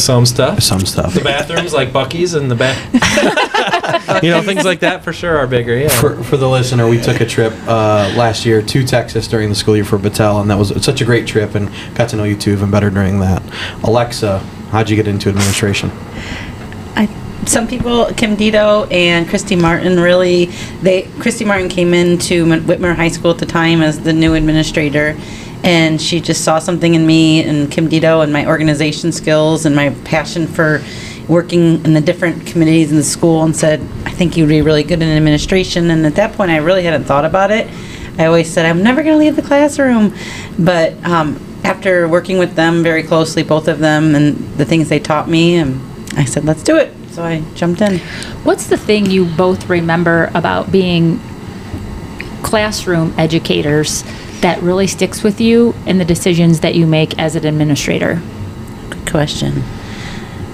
Some 0.08 0.26
stuff. 0.26 0.64
Some 0.64 0.86
stuff. 0.86 1.14
The 1.14 1.20
bathrooms 1.20 1.74
like 1.74 1.90
Buc-ee's 1.90 2.34
and 2.34 2.50
the 2.50 2.56
back. 2.56 2.78
you 4.24 4.30
know 4.30 4.42
things 4.42 4.64
like 4.64 4.80
that 4.80 5.04
for 5.04 5.12
sure 5.12 5.38
are 5.38 5.48
bigger. 5.48 5.78
Yeah. 5.78 5.90
For, 5.90 6.24
for 6.24 6.38
the 6.38 6.48
listener, 6.48 6.88
we 6.88 6.98
took 7.02 7.20
a 7.20 7.26
trip 7.26 7.52
uh, 7.68 8.14
last 8.16 8.46
year 8.46 8.62
to 8.62 8.84
Texas 8.86 9.28
during 9.28 9.50
the 9.50 9.56
school 9.56 9.76
year 9.76 9.84
for 9.84 10.00
Battelle, 10.00 10.40
and 10.40 10.50
that 10.50 10.58
was 10.58 10.70
such 10.82 11.02
a 11.02 11.04
great 11.04 11.28
trip, 11.28 11.56
and 11.56 11.70
got 11.94 12.08
to 12.12 12.16
know 12.16 12.24
you 12.24 12.38
too 12.38 12.54
even 12.54 12.72
better 12.72 12.90
during 12.90 13.20
that. 13.20 13.44
Alexa, 13.84 14.40
how'd 14.72 14.90
you 14.90 14.96
get 14.96 15.10
into 15.10 15.28
administration? 15.28 15.92
Some 17.48 17.66
people, 17.66 18.06
Kim 18.18 18.36
Dito 18.36 18.92
and 18.92 19.28
Christy 19.28 19.56
Martin, 19.56 20.00
really, 20.02 20.48
they 20.82 21.04
Christy 21.20 21.46
Martin 21.46 21.70
came 21.70 21.94
into 21.94 22.46
Whitmer 22.46 22.94
High 22.94 23.08
School 23.08 23.32
at 23.32 23.38
the 23.38 23.46
time 23.46 23.82
as 23.82 24.02
the 24.02 24.12
new 24.12 24.34
administrator, 24.34 25.16
and 25.64 26.00
she 26.00 26.20
just 26.20 26.44
saw 26.44 26.60
something 26.60 26.94
in 26.94 27.08
me 27.08 27.44
and 27.44 27.72
Kim 27.72 27.88
Dito 27.88 28.22
and 28.22 28.34
my 28.34 28.46
organization 28.46 29.14
skills 29.14 29.66
and 29.66 29.74
my 29.76 29.92
passion 30.04 30.46
for 30.46 30.84
working 31.30 31.84
in 31.86 31.94
the 31.94 32.02
different 32.02 32.46
committees 32.46 32.92
in 32.92 32.98
the 32.98 33.04
school, 33.04 33.44
and 33.44 33.56
said, 33.56 33.80
"I 34.06 34.12
think 34.12 34.36
you'd 34.36 34.50
be 34.50 34.62
really 34.62 34.84
good 34.84 35.02
in 35.02 35.08
administration." 35.08 35.90
And 35.90 36.06
at 36.06 36.16
that 36.16 36.34
point, 36.34 36.52
I 36.52 36.58
really 36.58 36.84
hadn't 36.84 37.06
thought 37.06 37.24
about 37.24 37.50
it. 37.50 37.70
I 38.20 38.26
always 38.26 38.52
said, 38.52 38.66
"I'm 38.66 38.84
never 38.84 39.02
going 39.02 39.16
to 39.16 39.20
leave 39.20 39.38
the 39.38 39.42
classroom," 39.42 40.14
but 40.60 40.94
um, 41.06 41.40
after 41.64 42.10
working 42.10 42.40
with 42.40 42.56
them 42.56 42.84
very 42.84 43.04
closely, 43.04 43.42
both 43.42 43.70
of 43.70 43.80
them, 43.80 44.16
and 44.16 44.36
the 44.58 44.66
things 44.66 44.90
they 44.90 45.00
taught 45.00 45.30
me, 45.30 45.60
um, 45.60 45.82
I 46.18 46.26
said, 46.26 46.44
"Let's 46.44 46.62
do 46.62 46.76
it." 46.76 46.94
So 47.18 47.24
I 47.24 47.42
jumped 47.56 47.82
in. 47.82 47.98
What's 48.44 48.68
the 48.68 48.78
thing 48.78 49.08
you 49.08 49.26
both 49.26 49.70
remember 49.70 50.30
about 50.36 50.72
being 50.72 51.20
classroom 52.44 53.12
educators 53.18 54.04
that 54.42 54.62
really 54.62 54.86
sticks 54.86 55.24
with 55.24 55.42
you 55.42 55.74
in 55.88 55.98
the 55.98 56.06
decisions 56.06 56.60
that 56.60 56.76
you 56.76 56.86
make 56.86 57.18
as 57.18 57.36
an 57.36 57.44
administrator? 57.44 58.22
Good 58.92 59.10
question. 59.10 59.64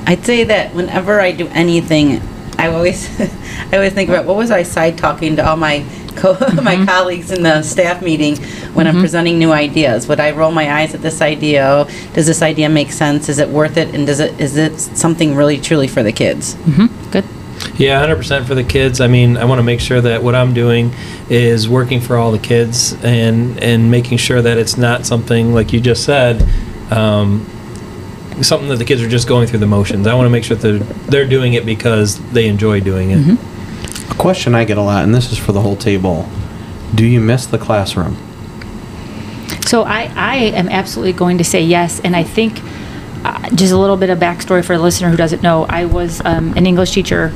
I'd 0.08 0.24
say 0.24 0.46
that 0.46 0.74
whenever 0.74 1.20
I 1.20 1.34
do 1.34 1.50
anything, 1.50 2.22
I 2.58 2.70
always, 2.70 3.10
I 3.20 3.76
always 3.76 3.92
think 3.92 4.10
about 4.10 4.24
what 4.24 4.38
was 4.38 4.50
I 4.50 4.64
side 4.64 4.98
talking 4.98 5.36
to 5.36 5.46
all 5.46 5.58
my 5.58 5.80
co- 6.16 6.38
my 6.64 6.86
colleagues 6.86 7.32
in 7.32 7.44
the 7.44 7.62
staff 7.64 8.02
meeting 8.02 8.38
when 8.74 8.88
I'm 8.88 9.00
presenting 9.00 9.40
new 9.40 9.52
ideas. 9.52 10.08
Would 10.08 10.20
I 10.20 10.32
roll 10.32 10.52
my 10.52 10.72
eyes 10.82 10.94
at 10.94 11.02
this 11.02 11.22
idea? 11.22 11.88
Does 12.14 12.28
this 12.28 12.42
idea 12.42 12.70
make 12.70 12.92
sense? 12.92 13.30
Is 13.30 13.40
it 13.40 13.50
worth 13.50 13.78
it? 13.78 13.94
And 13.94 14.08
does 14.08 14.20
it 14.20 14.40
is 14.40 14.58
it 14.58 14.80
something 14.80 15.36
really 15.36 15.60
truly 15.60 15.88
for 15.88 16.04
the 16.04 16.12
kids? 16.12 16.56
Mm-hmm. 16.56 17.12
Good. 17.12 17.26
Yeah, 17.78 18.06
100% 18.06 18.46
for 18.46 18.56
the 18.56 18.64
kids. 18.64 19.00
I 19.02 19.08
mean, 19.08 19.38
I 19.38 19.46
want 19.46 19.60
to 19.60 19.64
make 19.64 19.80
sure 19.80 20.02
that 20.02 20.22
what 20.22 20.36
I'm 20.36 20.54
doing 20.54 20.94
is 21.30 21.68
working 21.70 22.02
for 22.02 22.18
all 22.18 22.32
the 22.32 22.40
kids 22.40 22.94
and 23.04 23.62
and 23.64 23.90
making 23.90 24.18
sure 24.18 24.42
that 24.42 24.58
it's 24.58 24.78
not 24.78 25.06
something 25.06 25.54
like 25.54 25.74
you 25.74 25.80
just 25.80 26.04
said, 26.04 26.48
um, 26.92 27.46
something 28.42 28.70
that 28.70 28.78
the 28.78 28.86
kids 28.86 29.02
are 29.02 29.10
just 29.10 29.28
going 29.28 29.48
through 29.48 29.60
the 29.60 29.68
motions. 29.68 30.08
I 30.08 30.14
want 30.14 30.26
to 30.26 30.30
make 30.30 30.44
sure 30.44 30.58
that 30.58 30.68
they're, 30.68 30.80
they're 31.10 31.28
doing 31.28 31.54
it 31.54 31.66
because 31.66 32.20
they 32.32 32.48
enjoy 32.48 32.80
doing 32.82 33.12
it. 33.12 33.38
A 34.10 34.16
question 34.16 34.56
I 34.56 34.66
get 34.66 34.78
a 34.78 34.82
lot, 34.82 35.04
and 35.04 35.14
this 35.14 35.32
is 35.32 35.38
for 35.38 35.52
the 35.52 35.62
whole 35.62 35.76
table. 35.76 36.28
Do 36.96 37.06
you 37.06 37.20
miss 37.20 37.46
the 37.46 37.58
classroom? 37.58 38.18
So 39.66 39.84
I, 39.84 40.12
I 40.16 40.36
am 40.36 40.70
absolutely 40.70 41.14
going 41.14 41.38
to 41.40 41.44
say 41.44 41.64
yes, 41.64 42.00
and 42.02 42.16
I 42.16 42.24
think 42.24 42.62
uh, 43.24 43.50
just 43.56 43.74
a 43.74 43.78
little 43.78 43.98
bit 43.98 44.10
of 44.10 44.20
backstory 44.20 44.64
for 44.64 44.76
the 44.78 44.84
listener 44.84 45.10
who 45.10 45.18
doesn't 45.18 45.42
know. 45.42 45.66
I 45.66 45.86
was 45.86 46.22
um, 46.26 46.54
an 46.58 46.66
English 46.66 46.92
teacher, 46.92 47.34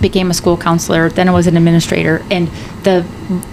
became 0.00 0.30
a 0.30 0.34
school 0.34 0.56
counselor, 0.56 1.08
then 1.08 1.28
I 1.28 1.32
was 1.32 1.46
an 1.46 1.56
administrator, 1.56 2.24
and 2.30 2.48
the 2.84 3.04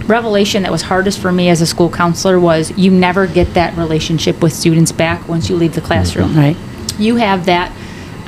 revelation 0.06 0.62
that 0.62 0.72
was 0.72 0.82
hardest 0.82 1.18
for 1.18 1.32
me 1.32 1.48
as 1.48 1.60
a 1.60 1.66
school 1.66 1.90
counselor 1.90 2.38
was 2.38 2.70
you 2.78 2.90
never 2.90 3.26
get 3.26 3.54
that 3.54 3.76
relationship 3.76 4.40
with 4.40 4.52
students 4.52 4.92
back 4.92 5.28
once 5.28 5.50
you 5.50 5.56
leave 5.56 5.74
the 5.74 5.80
classroom. 5.80 6.36
Right. 6.36 6.56
You 6.98 7.16
have 7.16 7.46
that 7.46 7.72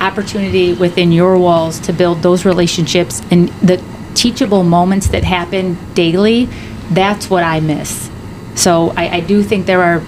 opportunity 0.01 0.75
within 0.75 1.13
your 1.13 1.39
walls 1.39 1.79
to 1.81 1.93
build 1.93 2.23
those 2.23 2.45
relationships 2.45 3.23
and 3.31 3.49
the 3.61 3.83
teachable 4.19 4.65
moments 4.65 5.09
that 5.09 5.23
happen 5.23 5.79
daily, 5.95 6.47
that's 6.91 7.31
what 7.31 7.45
I 7.45 7.61
miss. 7.61 8.11
So 8.55 8.93
I, 8.97 9.19
I 9.19 9.21
do 9.21 9.43
think 9.43 9.67
there 9.67 9.83
are 9.83 10.01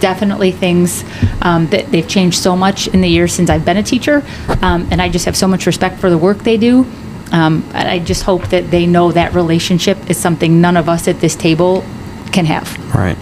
definitely 0.00 0.52
things 0.52 1.04
um, 1.42 1.66
that 1.68 1.90
they've 1.90 2.08
changed 2.08 2.38
so 2.38 2.56
much 2.56 2.88
in 2.88 3.00
the 3.02 3.08
years 3.08 3.32
since 3.32 3.50
I've 3.50 3.64
been 3.64 3.76
a 3.76 3.82
teacher, 3.82 4.22
um, 4.62 4.88
and 4.90 5.02
I 5.02 5.08
just 5.10 5.26
have 5.26 5.36
so 5.36 5.46
much 5.46 5.66
respect 5.66 6.00
for 6.00 6.08
the 6.08 6.18
work 6.18 6.38
they 6.38 6.56
do. 6.56 6.86
Um, 7.32 7.64
and 7.74 7.88
I 7.88 7.98
just 7.98 8.22
hope 8.22 8.48
that 8.48 8.70
they 8.70 8.86
know 8.86 9.12
that 9.12 9.34
relationship 9.34 9.98
is 10.08 10.16
something 10.16 10.60
none 10.60 10.76
of 10.76 10.88
us 10.88 11.08
at 11.08 11.20
this 11.20 11.34
table 11.34 11.84
can 12.32 12.46
have. 12.46 12.66
Right. 12.94 13.18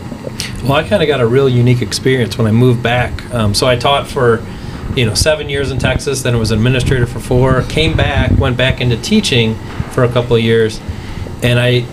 Well, 0.63 0.75
I 0.75 0.89
kind 0.89 1.03
of 1.03 1.09
got 1.09 1.21
a 1.21 1.27
real 1.27 1.49
unique 1.49 1.83
experience 1.83 2.37
when 2.39 2.47
I 2.47 2.53
moved 2.53 2.83
back. 2.83 3.13
Um, 3.33 3.55
so 3.55 3.67
I 3.67 3.77
taught 3.77 4.07
for, 4.07 4.45
you 4.97 5.07
know, 5.07 5.15
seven 5.15 5.49
years 5.49 5.71
in 5.71 5.79
Texas. 5.79 6.23
Then 6.23 6.35
it 6.35 6.39
was 6.39 6.51
administrator 6.51 7.07
for 7.07 7.21
four. 7.21 7.63
Came 7.65 7.97
back, 7.97 8.31
went 8.39 8.57
back 8.57 8.81
into 8.81 8.97
teaching 8.97 9.55
for 9.93 10.05
a 10.05 10.09
couple 10.13 10.37
of 10.37 10.43
years, 10.43 10.81
and 11.43 11.59
I, 11.59 11.87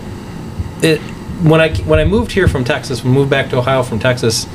it 0.82 1.00
when 1.42 1.60
I 1.60 1.74
when 1.82 1.98
I 1.98 2.04
moved 2.04 2.32
here 2.32 2.48
from 2.48 2.64
Texas, 2.64 3.04
moved 3.04 3.30
back 3.30 3.50
to 3.50 3.58
Ohio 3.58 3.82
from 3.82 3.98
Texas, 3.98 4.46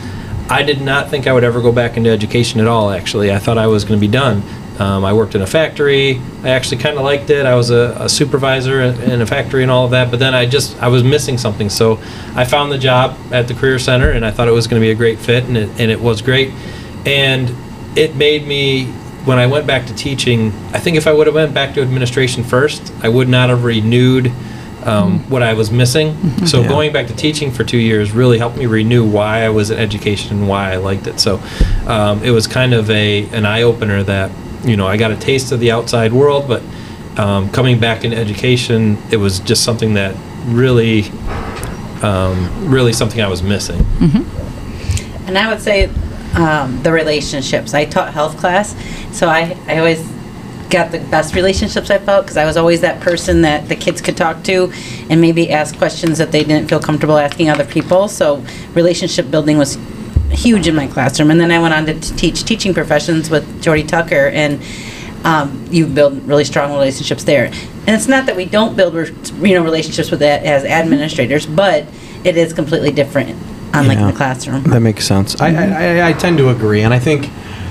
I 0.50 0.64
did 0.64 0.82
not 0.82 1.10
think 1.10 1.28
I 1.28 1.34
would 1.34 1.44
ever 1.44 1.62
go 1.62 1.72
back 1.72 1.98
into 1.98 2.10
education 2.10 2.60
at 2.60 2.68
all. 2.68 2.92
Actually, 2.92 3.32
I 3.32 3.40
thought 3.40 3.58
I 3.58 3.68
was 3.68 3.84
going 3.84 4.00
to 4.00 4.06
be 4.06 4.12
done. 4.12 4.42
Um, 4.80 5.04
I 5.04 5.12
worked 5.12 5.34
in 5.34 5.42
a 5.42 5.48
factory. 5.48 6.22
I 6.44 6.50
actually 6.50 6.78
kind 6.78 6.98
of 6.98 7.04
liked 7.04 7.32
it. 7.32 7.48
I 7.48 7.56
was 7.56 7.72
a, 7.72 7.98
a, 8.00 8.08
supervisor 8.08 8.82
in 8.82 9.22
a 9.22 9.26
factory 9.26 9.64
and 9.64 9.72
all 9.72 9.86
of 9.86 9.92
that. 9.92 10.12
But 10.12 10.20
then 10.20 10.36
I 10.36 10.46
just 10.46 10.82
I 10.82 10.88
was 10.88 11.04
missing 11.04 11.40
something. 11.40 11.68
So 11.70 12.00
I 12.36 12.46
found 12.46 12.72
the 12.72 12.78
job 12.78 13.18
at 13.32 13.48
the 13.48 13.56
career 13.56 13.80
center, 13.80 14.12
and 14.12 14.24
I 14.24 14.32
thought 14.32 14.48
it 14.48 14.52
was 14.52 14.68
going 14.68 14.80
to 14.80 14.86
be 14.86 14.92
a 14.92 14.96
great 14.96 15.20
fit, 15.20 15.46
and 15.46 15.58
it, 15.58 15.70
and 15.80 15.92
it 15.92 16.00
was 16.00 16.22
great. 16.22 16.54
And 17.06 17.50
it 17.98 18.16
made 18.16 18.48
me 18.48 18.86
when 19.26 19.40
I 19.40 19.48
went 19.48 19.68
back 19.68 19.88
to 19.88 19.96
teaching. 19.96 20.48
I 20.74 20.80
think 20.80 20.98
if 20.98 21.08
I 21.08 21.14
would 21.14 21.28
have 21.28 21.36
went 21.36 21.54
back 21.54 21.74
to 21.76 21.82
administration 21.82 22.44
first, 22.44 22.94
I 23.02 23.10
would 23.10 23.30
not 23.30 23.50
have 23.50 23.64
renewed. 23.64 24.32
Um, 24.86 25.20
mm-hmm. 25.20 25.32
what 25.32 25.44
I 25.44 25.54
was 25.54 25.70
missing. 25.70 26.14
Mm-hmm. 26.14 26.46
So 26.46 26.62
yeah. 26.62 26.70
going 26.70 26.94
back 26.94 27.08
to 27.08 27.16
teaching 27.16 27.52
for 27.52 27.66
two 27.66 27.80
years 27.80 28.14
really 28.14 28.38
helped 28.38 28.56
me 28.56 28.68
renew 28.68 29.04
why 29.04 29.44
I 29.44 29.50
was 29.50 29.70
in 29.70 29.78
education 29.78 30.38
and 30.38 30.48
why 30.48 30.72
I 30.72 30.78
liked 30.78 31.08
it. 31.08 31.20
So 31.20 31.42
um, 31.88 32.24
it 32.24 32.32
was 32.32 32.48
kind 32.48 32.74
of 32.74 32.90
a 32.90 33.28
an 33.30 33.46
eye 33.46 33.64
opener 33.64 34.02
that 34.04 34.32
you 34.64 34.76
know, 34.76 34.88
I 34.88 34.98
got 34.98 35.12
a 35.12 35.16
taste 35.16 35.52
of 35.52 35.60
the 35.60 35.72
outside 35.72 36.14
world, 36.14 36.48
but 36.48 36.62
um, 37.18 37.50
coming 37.50 37.80
back 37.80 38.04
in 38.04 38.14
education, 38.14 38.98
it 39.12 39.18
was 39.18 39.40
just 39.40 39.64
something 39.64 39.94
that 39.96 40.16
really, 40.46 41.10
um, 42.02 42.70
really 42.70 42.94
something 42.94 43.22
I 43.22 43.28
was 43.28 43.42
missing. 43.42 43.80
Mm-hmm. 43.80 45.28
And 45.28 45.38
I 45.38 45.50
would 45.50 45.62
say 45.62 45.90
um, 46.38 46.82
the 46.84 46.92
relationships. 46.92 47.74
I 47.74 47.86
taught 47.86 48.14
health 48.14 48.38
class, 48.38 48.76
so 49.12 49.28
I, 49.28 49.58
I 49.68 49.80
always 49.80 50.08
got 50.70 50.92
the 50.92 51.00
best 51.00 51.34
relationships 51.34 51.90
I 51.90 51.98
felt 51.98 52.26
because 52.26 52.38
I 52.38 52.46
was 52.46 52.58
always 52.58 52.82
that 52.82 53.02
person 53.02 53.42
that 53.42 53.70
the 53.70 53.76
kids 53.76 54.02
could 54.02 54.18
talk 54.18 54.44
to 54.44 54.72
and 55.10 55.20
maybe 55.22 55.50
ask 55.50 55.78
questions 55.78 56.18
that 56.18 56.32
they 56.32 56.44
didn't 56.44 56.70
feel 56.70 56.80
comfortable 56.80 57.18
asking 57.18 57.50
other 57.50 57.66
people. 57.66 58.08
So 58.08 58.44
relationship 58.74 59.32
building 59.32 59.58
was 59.58 59.78
huge 60.30 60.68
in 60.68 60.76
my 60.76 60.88
classroom. 60.88 61.32
And 61.32 61.40
then 61.40 61.52
I 61.52 61.60
went 61.60 61.74
on 61.74 61.86
to 61.86 62.00
teach 62.18 62.44
teaching 62.44 62.74
professions 62.74 63.30
with 63.30 63.62
Jordy 63.62 63.84
Tucker, 63.84 64.28
and 64.28 64.62
um, 65.24 65.66
you 65.72 65.88
build 65.88 66.22
really 66.28 66.44
strong 66.44 66.72
relationships 66.72 67.24
there. 67.24 67.46
And 67.46 67.90
it's 67.90 68.08
not 68.08 68.26
that 68.26 68.36
we 68.36 68.46
don't 68.46 68.76
build 68.76 68.94
you 68.94 69.56
know 69.56 69.64
relationships 69.64 70.12
with 70.12 70.20
that 70.20 70.44
as 70.44 70.66
administrators, 70.66 71.46
but 71.46 71.86
it 72.24 72.38
is 72.38 72.54
completely 72.54 72.92
different 72.92 73.38
unlike 73.82 74.00
yeah, 74.00 74.12
the 74.12 74.18
classroom. 74.18 74.64
That 74.64 74.82
makes 74.82 75.06
sense. 75.06 75.36
Mm-hmm. 75.36 75.74
I, 75.74 76.08
I, 76.08 76.10
I 76.10 76.14
tend 76.14 76.38
to 76.38 76.50
agree, 76.50 76.82
and 76.82 76.94
I 76.94 77.00
think 77.00 77.30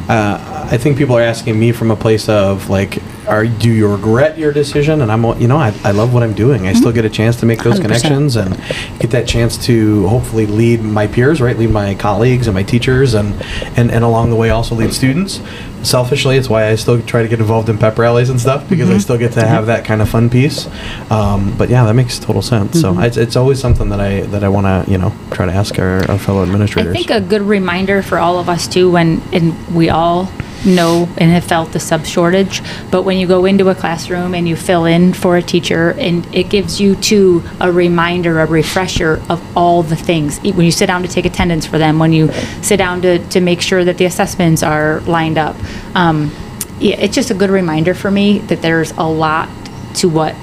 uh, 0.08 0.68
I 0.70 0.78
think 0.78 0.96
people 0.98 1.16
are 1.16 1.22
asking 1.22 1.58
me 1.58 1.72
from 1.72 1.90
a 1.90 1.96
place 1.96 2.28
of 2.28 2.68
like 2.68 3.02
are 3.26 3.46
do 3.46 3.70
you 3.70 3.88
regret 3.88 4.38
your 4.38 4.52
decision? 4.52 5.00
And 5.00 5.10
I'm, 5.10 5.24
you 5.40 5.48
know, 5.48 5.56
I, 5.56 5.74
I 5.84 5.90
love 5.90 6.14
what 6.14 6.22
I'm 6.22 6.34
doing. 6.34 6.66
I 6.66 6.72
still 6.72 6.88
mm-hmm. 6.88 6.96
get 6.96 7.04
a 7.04 7.10
chance 7.10 7.36
to 7.40 7.46
make 7.46 7.62
those 7.62 7.78
100%. 7.78 7.82
connections 7.82 8.36
and 8.36 8.56
get 9.00 9.10
that 9.10 9.26
chance 9.26 9.56
to 9.66 10.06
hopefully 10.08 10.46
lead 10.46 10.82
my 10.82 11.06
peers, 11.06 11.40
right? 11.40 11.56
Lead 11.56 11.70
my 11.70 11.94
colleagues 11.94 12.46
and 12.46 12.54
my 12.54 12.62
teachers, 12.62 13.14
and 13.14 13.34
and, 13.76 13.90
and 13.90 14.04
along 14.04 14.30
the 14.30 14.36
way 14.36 14.50
also 14.50 14.74
lead 14.74 14.92
students. 14.92 15.40
Selfishly, 15.82 16.36
it's 16.36 16.48
why 16.48 16.68
I 16.68 16.74
still 16.74 17.00
try 17.02 17.22
to 17.22 17.28
get 17.28 17.38
involved 17.38 17.68
in 17.68 17.78
pep 17.78 17.98
rallies 17.98 18.30
and 18.30 18.40
stuff 18.40 18.68
because 18.68 18.88
mm-hmm. 18.88 18.96
I 18.96 18.98
still 18.98 19.18
get 19.18 19.32
to 19.32 19.46
have 19.46 19.66
that 19.66 19.84
kind 19.84 20.02
of 20.02 20.08
fun 20.08 20.28
piece. 20.28 20.66
Um, 21.10 21.56
but 21.56 21.68
yeah, 21.68 21.84
that 21.84 21.94
makes 21.94 22.18
total 22.18 22.42
sense. 22.42 22.82
Mm-hmm. 22.82 22.98
So 22.98 23.00
it's, 23.00 23.16
it's 23.16 23.36
always 23.36 23.60
something 23.60 23.88
that 23.90 24.00
I 24.00 24.22
that 24.22 24.42
I 24.42 24.48
want 24.48 24.66
to 24.66 24.90
you 24.90 24.98
know 24.98 25.12
try 25.30 25.46
to 25.46 25.52
ask 25.52 25.78
our, 25.78 26.10
our 26.10 26.18
fellow 26.18 26.42
administrators. 26.42 26.94
I 26.94 26.98
think 26.98 27.10
a 27.10 27.20
good 27.20 27.42
reminder 27.42 28.02
for 28.02 28.18
all 28.18 28.38
of 28.38 28.48
us 28.48 28.66
too, 28.66 28.90
when 28.90 29.20
and 29.32 29.54
we 29.74 29.90
all 29.90 30.28
know 30.66 31.08
and 31.16 31.30
have 31.30 31.44
felt 31.44 31.72
the 31.72 31.80
sub 31.80 32.04
shortage. 32.04 32.62
But 32.90 33.02
when 33.02 33.18
you 33.18 33.26
go 33.26 33.44
into 33.44 33.68
a 33.68 33.74
classroom 33.74 34.34
and 34.34 34.48
you 34.48 34.56
fill 34.56 34.84
in 34.84 35.12
for 35.12 35.36
a 35.36 35.42
teacher, 35.42 35.92
and 35.92 36.26
it 36.34 36.50
gives 36.50 36.80
you 36.80 36.96
too 36.96 37.42
a 37.60 37.70
reminder, 37.70 38.40
a 38.40 38.46
refresher 38.46 39.22
of 39.28 39.56
all 39.56 39.82
the 39.82 39.96
things. 39.96 40.38
When 40.40 40.62
you 40.62 40.70
sit 40.70 40.86
down 40.86 41.02
to 41.02 41.08
take 41.08 41.24
attendance 41.24 41.66
for 41.66 41.78
them, 41.78 41.98
when 41.98 42.12
you 42.12 42.32
sit 42.62 42.76
down 42.76 43.02
to, 43.02 43.26
to 43.28 43.40
make 43.40 43.60
sure 43.60 43.84
that 43.84 43.98
the 43.98 44.04
assessments 44.04 44.62
are 44.62 45.00
lined 45.00 45.38
up, 45.38 45.56
um, 45.94 46.32
yeah, 46.78 46.96
it's 46.96 47.14
just 47.14 47.30
a 47.30 47.34
good 47.34 47.50
reminder 47.50 47.94
for 47.94 48.10
me 48.10 48.38
that 48.40 48.60
there's 48.60 48.90
a 48.92 49.08
lot 49.08 49.48
to 49.94 50.08
what 50.08 50.34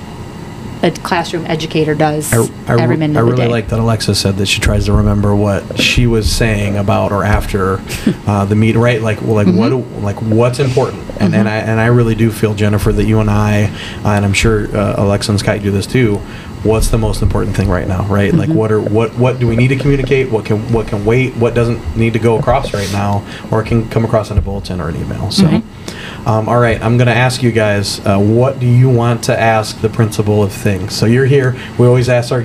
a 0.84 0.92
classroom 0.92 1.46
educator 1.46 1.96
does 1.96 2.34
I, 2.34 2.44
I, 2.68 2.82
every 2.82 2.98
minute 2.98 3.18
I 3.18 3.22
of 3.22 3.28
the 3.28 3.32
really 3.32 3.48
like 3.48 3.70
that 3.70 3.80
Alexa 3.80 4.16
said 4.16 4.36
that 4.36 4.48
she 4.48 4.60
tries 4.60 4.86
to 4.86 4.94
remember 4.94 5.34
what 5.34 5.80
she 5.80 6.08
was 6.08 6.30
saying 6.30 6.76
about 6.76 7.14
or 7.14 7.24
after 7.24 7.82
uh, 8.28 8.46
the 8.46 8.56
meet. 8.56 8.76
Right, 8.76 9.02
like 9.02 9.22
well, 9.22 9.36
like 9.36 9.48
mm-hmm. 9.48 10.04
what 10.04 10.04
like 10.04 10.22
what's 10.22 10.60
important, 10.60 11.04
and 11.22 11.34
mm-hmm. 11.34 11.34
and 11.36 11.50
I 11.50 11.56
and 11.58 11.80
I 11.80 11.86
really 11.88 12.16
do 12.16 12.32
feel 12.32 12.54
Jennifer 12.54 12.92
that 12.92 13.06
you 13.06 13.20
and 13.20 13.30
I, 13.30 13.66
uh, 14.04 14.10
and 14.10 14.26
I'm 14.26 14.34
sure 14.34 14.76
uh, 14.76 14.96
Alexa 14.98 15.32
and 15.32 15.40
Scott 15.40 15.62
do 15.62 15.72
this 15.72 15.88
too. 15.88 16.22
What's 16.64 16.88
the 16.88 16.98
most 16.98 17.22
important 17.22 17.56
thing 17.56 17.70
right 17.70 17.88
now? 17.88 18.06
Right, 18.06 18.32
mm-hmm. 18.32 18.40
like 18.40 18.50
what 18.50 18.72
are 18.72 18.80
what 18.80 19.14
what 19.18 19.40
do 19.40 19.48
we 19.48 19.56
need 19.56 19.68
to 19.70 19.76
communicate? 19.76 20.32
What 20.32 20.46
can 20.46 20.72
what 20.72 20.88
can 20.88 21.04
wait? 21.04 21.36
What 21.36 21.54
doesn't 21.54 21.98
need 21.98 22.14
to 22.14 22.20
go 22.20 22.40
across 22.40 22.74
right 22.74 22.92
now, 22.92 23.26
or 23.52 23.64
can 23.64 23.90
come 23.90 24.06
across 24.06 24.32
in 24.32 24.38
a 24.38 24.42
bulletin 24.42 24.80
or 24.80 24.90
an 24.90 24.96
email? 24.96 25.32
So. 25.32 25.46
Mm-hmm. 25.46 26.28
Um, 26.28 26.48
all 26.48 26.60
right, 26.60 26.82
I'm 26.82 26.96
going 26.96 27.08
to 27.08 27.14
ask 27.14 27.44
you 27.44 27.52
guys, 27.52 28.00
uh, 28.06 28.18
what 28.18 28.58
do 28.58 28.66
you 28.66 28.90
want 28.90 29.26
to 29.26 29.38
ask 29.38 29.82
the 29.82 29.90
principal 29.90 30.42
of 30.42 30.54
things? 30.54 30.96
So 30.96 31.06
you're 31.06 31.26
here. 31.26 31.54
We 31.78 31.86
always 31.86 32.08
ask 32.08 32.32
our 32.32 32.42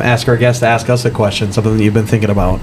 ask 0.00 0.28
our 0.28 0.36
guests 0.36 0.60
to 0.60 0.66
ask 0.66 0.88
us 0.88 1.04
a 1.04 1.10
question, 1.10 1.50
something 1.50 1.76
that 1.76 1.82
you've 1.82 1.92
been 1.92 2.06
thinking 2.06 2.30
about. 2.30 2.60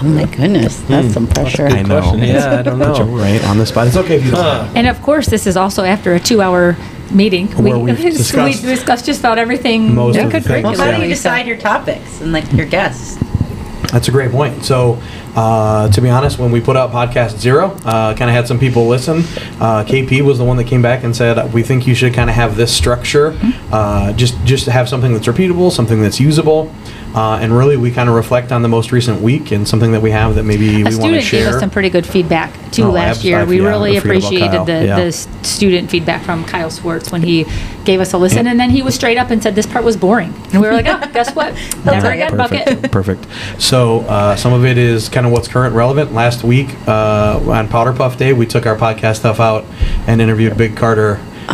Oh 0.00 0.08
my 0.08 0.26
goodness, 0.26 0.80
that's 0.80 1.14
some 1.14 1.28
pressure. 1.28 1.66
I 1.66 1.82
know. 1.82 2.00
Question. 2.00 2.24
Yeah, 2.24 2.58
I 2.58 2.62
don't 2.62 2.78
know. 2.80 3.04
right 3.04 3.42
on 3.44 3.56
the 3.56 3.66
spot. 3.66 3.86
It's 3.86 3.96
okay 3.96 4.16
if 4.16 4.24
you 4.24 4.32
don't. 4.32 4.76
And 4.76 4.88
of 4.88 5.00
course, 5.00 5.28
this 5.28 5.46
is 5.46 5.56
also 5.56 5.84
after 5.84 6.12
a 6.14 6.20
two-hour 6.20 6.76
meeting. 7.14 7.48
Where 7.62 7.78
we've 7.78 7.96
discussed- 8.16 8.62
we 8.64 8.68
discussed 8.70 9.06
just 9.06 9.20
about 9.20 9.38
everything. 9.38 9.94
Most 9.94 10.16
of 10.18 10.30
the 10.32 10.40
things, 10.40 10.64
Well, 10.64 10.76
how 10.76 10.84
do 10.86 10.90
Yeah. 10.92 11.02
you 11.02 11.08
decide 11.08 11.46
your 11.46 11.56
topics 11.56 12.20
and 12.20 12.32
like 12.32 12.50
your 12.52 12.66
guests? 12.66 13.18
That's 13.92 14.08
a 14.08 14.10
great 14.10 14.32
point. 14.32 14.64
So, 14.64 14.98
uh, 15.36 15.88
to 15.90 16.00
be 16.00 16.08
honest, 16.08 16.38
when 16.38 16.50
we 16.50 16.60
put 16.60 16.76
out 16.76 16.90
podcast 16.90 17.38
zero, 17.38 17.76
uh, 17.84 18.14
kind 18.14 18.28
of 18.28 18.34
had 18.34 18.48
some 18.48 18.58
people 18.58 18.88
listen. 18.88 19.18
Uh, 19.60 19.84
KP 19.84 20.20
was 20.22 20.38
the 20.38 20.44
one 20.44 20.56
that 20.56 20.64
came 20.64 20.82
back 20.82 21.04
and 21.04 21.14
said, 21.14 21.52
"We 21.52 21.62
think 21.62 21.86
you 21.86 21.94
should 21.94 22.12
kind 22.12 22.28
of 22.28 22.34
have 22.34 22.56
this 22.56 22.72
structure, 22.72 23.36
uh, 23.70 24.12
just 24.14 24.34
just 24.44 24.64
to 24.64 24.72
have 24.72 24.88
something 24.88 25.12
that's 25.12 25.26
repeatable, 25.28 25.70
something 25.70 26.02
that's 26.02 26.18
usable." 26.18 26.72
Uh, 27.14 27.38
and 27.40 27.56
really, 27.56 27.76
we 27.76 27.90
kind 27.92 28.08
of 28.08 28.14
reflect 28.16 28.50
on 28.50 28.62
the 28.62 28.68
most 28.68 28.90
recent 28.90 29.20
week 29.20 29.52
and 29.52 29.68
something 29.68 29.92
that 29.92 30.02
we 30.02 30.10
have 30.10 30.34
that 30.34 30.42
maybe 30.42 30.68
a 30.68 30.76
we 30.78 30.82
want 30.82 30.88
to 30.88 30.92
student 31.00 31.24
share. 31.24 31.44
gave 31.46 31.54
us 31.54 31.60
some 31.60 31.70
pretty 31.70 31.88
good 31.88 32.04
feedback 32.04 32.52
too 32.72 32.84
Oh, 32.84 32.90
last 32.90 33.16
abs- 33.18 33.24
year. 33.24 33.38
I- 33.38 33.44
We 33.44 33.60
yeah, 33.60 33.68
really 33.68 33.96
I 33.96 34.00
forget 34.00 34.16
about 34.18 34.26
appreciated 34.32 34.66
the, 34.66 34.86
Yeah. 34.86 35.04
the 35.04 35.12
student 35.46 35.90
feedback 35.90 36.22
from 36.24 36.44
Kyle 36.44 36.70
Swartz 36.70 37.12
when 37.12 37.22
he 37.22 37.46
gave 37.84 38.00
us 38.00 38.12
a 38.14 38.18
listen, 38.18 38.46
Yeah. 38.46 38.50
and 38.50 38.58
then 38.60 38.70
he 38.70 38.82
was 38.82 38.94
straight 38.96 39.16
up 39.16 39.30
and 39.30 39.40
said 39.42 39.54
this 39.54 39.66
part 39.66 39.84
was 39.84 39.96
boring, 39.96 40.34
and 40.52 40.60
we 40.60 40.66
were 40.66 40.72
like, 40.72 40.86
oh, 40.88 41.00
guess 41.12 41.34
what? 41.36 41.54
Never 41.84 42.10
again, 42.10 42.30
Perfect. 42.36 42.66
bucket. 42.80 42.90
Perfect. 42.90 43.26
So 43.58 44.00
uh, 44.00 44.34
some 44.34 44.52
of 44.52 44.64
it 44.64 44.76
is 44.76 45.08
kind 45.08 45.24
of 45.24 45.30
what's 45.30 45.46
current 45.46 45.74
relevant. 45.74 46.12
Last 46.14 46.42
week 46.42 46.68
uh, 46.88 47.38
on 47.46 47.68
Powder 47.68 47.92
Puff 47.92 48.18
Day, 48.18 48.32
we 48.32 48.44
took 48.46 48.66
our 48.66 48.76
podcast 48.76 49.16
stuff 49.16 49.38
out 49.38 49.64
and 50.08 50.20
interviewed 50.20 50.56
Big 50.56 50.76
Carter. 50.76 51.20
Oh, 51.48 51.52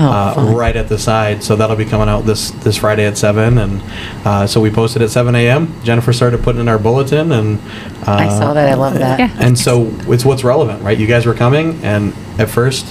uh, 0.50 0.52
right 0.54 0.76
at 0.76 0.88
the 0.88 0.98
side, 0.98 1.42
so 1.42 1.56
that'll 1.56 1.76
be 1.76 1.84
coming 1.84 2.08
out 2.08 2.24
this 2.24 2.50
this 2.52 2.76
Friday 2.76 3.04
at 3.06 3.18
seven, 3.18 3.58
and 3.58 3.82
uh, 4.24 4.46
so 4.46 4.60
we 4.60 4.70
posted 4.70 5.02
at 5.02 5.10
seven 5.10 5.34
a.m. 5.34 5.74
Jennifer 5.82 6.12
started 6.12 6.42
putting 6.42 6.60
in 6.60 6.68
our 6.68 6.78
bulletin, 6.78 7.32
and 7.32 7.58
uh, 8.06 8.12
I 8.12 8.28
saw 8.28 8.52
that. 8.54 8.68
I 8.68 8.74
love 8.74 8.94
that. 8.94 9.18
Yeah. 9.18 9.36
And 9.40 9.58
so 9.58 9.86
it's 10.06 10.24
what's 10.24 10.44
relevant, 10.44 10.82
right? 10.82 10.96
You 10.96 11.06
guys 11.06 11.26
were 11.26 11.34
coming, 11.34 11.82
and 11.84 12.12
at 12.38 12.48
first, 12.48 12.86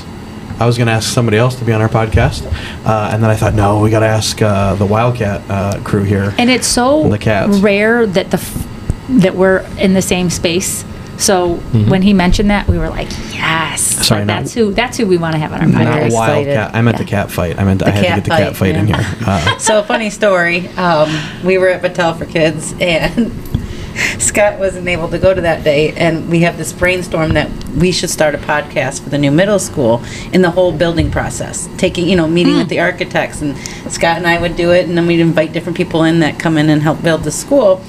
I 0.60 0.66
was 0.66 0.78
going 0.78 0.88
to 0.88 0.94
ask 0.94 1.08
somebody 1.14 1.38
else 1.38 1.56
to 1.60 1.66
be 1.66 1.72
on 1.72 1.82
our 1.82 1.88
podcast, 1.90 2.46
uh, 2.86 3.12
and 3.14 3.24
then 3.24 3.30
I 3.30 3.36
thought, 3.36 3.54
no, 3.54 3.80
we 3.80 3.90
got 3.90 4.00
to 4.02 4.06
ask 4.08 4.42
uh, 4.42 4.76
the 4.76 4.86
Wildcat 4.86 5.42
uh, 5.50 5.82
crew 5.84 6.04
here. 6.04 6.34
And 6.38 6.50
it's 6.50 6.68
so 6.68 7.08
The 7.10 7.18
cats. 7.18 7.58
rare 7.60 8.06
that 8.08 8.30
the 8.32 8.38
f- 8.40 8.68
that 9.10 9.36
we're 9.36 9.60
in 9.80 9.94
the 9.94 10.02
same 10.02 10.30
space. 10.30 10.84
So 11.20 11.58
Mm-hmm. 11.58 11.90
when 11.90 12.02
he 12.02 12.14
mentioned 12.14 12.50
that, 12.50 12.68
we 12.68 12.80
were 12.80 12.90
like, 12.90 13.10
yes. 13.34 13.82
Sorry, 14.08 14.22
Like, 14.22 14.28
not- 14.28 14.40
that's 14.44 14.54
who 14.54 14.74
that's 14.74 14.98
who 14.98 15.06
we 15.06 15.18
want 15.18 15.34
to 15.34 15.40
have 15.40 15.54
on 15.54 15.62
our 15.62 15.68
Not 15.68 15.84
Very 15.84 15.88
podcast. 15.88 16.06
excited. 16.08 16.48
Wildcat. 16.48 16.76
I 16.76 16.82
meant 16.82 16.98
the 16.98 17.04
Yeah. 17.04 17.10
cat 17.10 17.32
fight. 17.32 17.60
I 17.60 17.64
meant 17.66 17.84
I 17.84 17.90
had 17.92 18.02
to 18.02 18.08
get 18.08 18.24
the 18.24 18.30
cat 18.32 18.56
fight, 18.56 18.74
fight 18.74 18.76
in 18.76 18.88
yeah. 18.88 19.04
here. 19.04 19.28
Uh, 19.28 19.58
So 19.60 19.84
funny 19.84 20.10
story. 20.10 20.68
Um, 20.70 21.10
we 21.44 21.58
were 21.60 21.68
at 21.70 21.82
Battelle 21.84 22.18
for 22.18 22.26
Kids, 22.26 22.74
and 22.80 23.32
Scott 24.20 24.58
wasn't 24.60 24.88
able 24.88 25.10
to 25.10 25.18
go 25.20 25.34
to 25.34 25.42
that 25.42 25.64
day, 25.66 25.92
and 25.92 26.30
we 26.30 26.40
have 26.42 26.58
this 26.58 26.72
brainstorm 26.72 27.34
that 27.34 27.50
we 27.78 27.92
should 27.92 28.10
start 28.10 28.34
a 28.34 28.38
podcast 28.38 29.02
for 29.04 29.10
the 29.10 29.18
new 29.18 29.32
middle 29.32 29.60
school 29.60 30.02
in 30.32 30.42
the 30.42 30.52
whole 30.52 30.72
building 30.72 31.12
process. 31.12 31.68
Taking, 31.78 32.08
you 32.08 32.16
know, 32.16 32.28
meeting 32.28 32.56
with 32.56 32.70
the 32.70 32.80
architects, 32.80 33.42
and 33.42 33.58
Scott 33.92 34.16
and 34.18 34.26
I 34.26 34.40
would 34.40 34.56
do 34.56 34.72
it, 34.72 34.88
and 34.88 34.98
then 34.98 35.06
we'd 35.06 35.20
invite 35.20 35.52
different 35.52 35.78
people 35.78 36.04
in 36.04 36.22
that 36.22 36.40
come 36.40 36.58
in 36.58 36.70
and 36.70 36.82
help 36.82 37.04
build 37.04 37.24
the 37.26 37.32
school. 37.32 37.82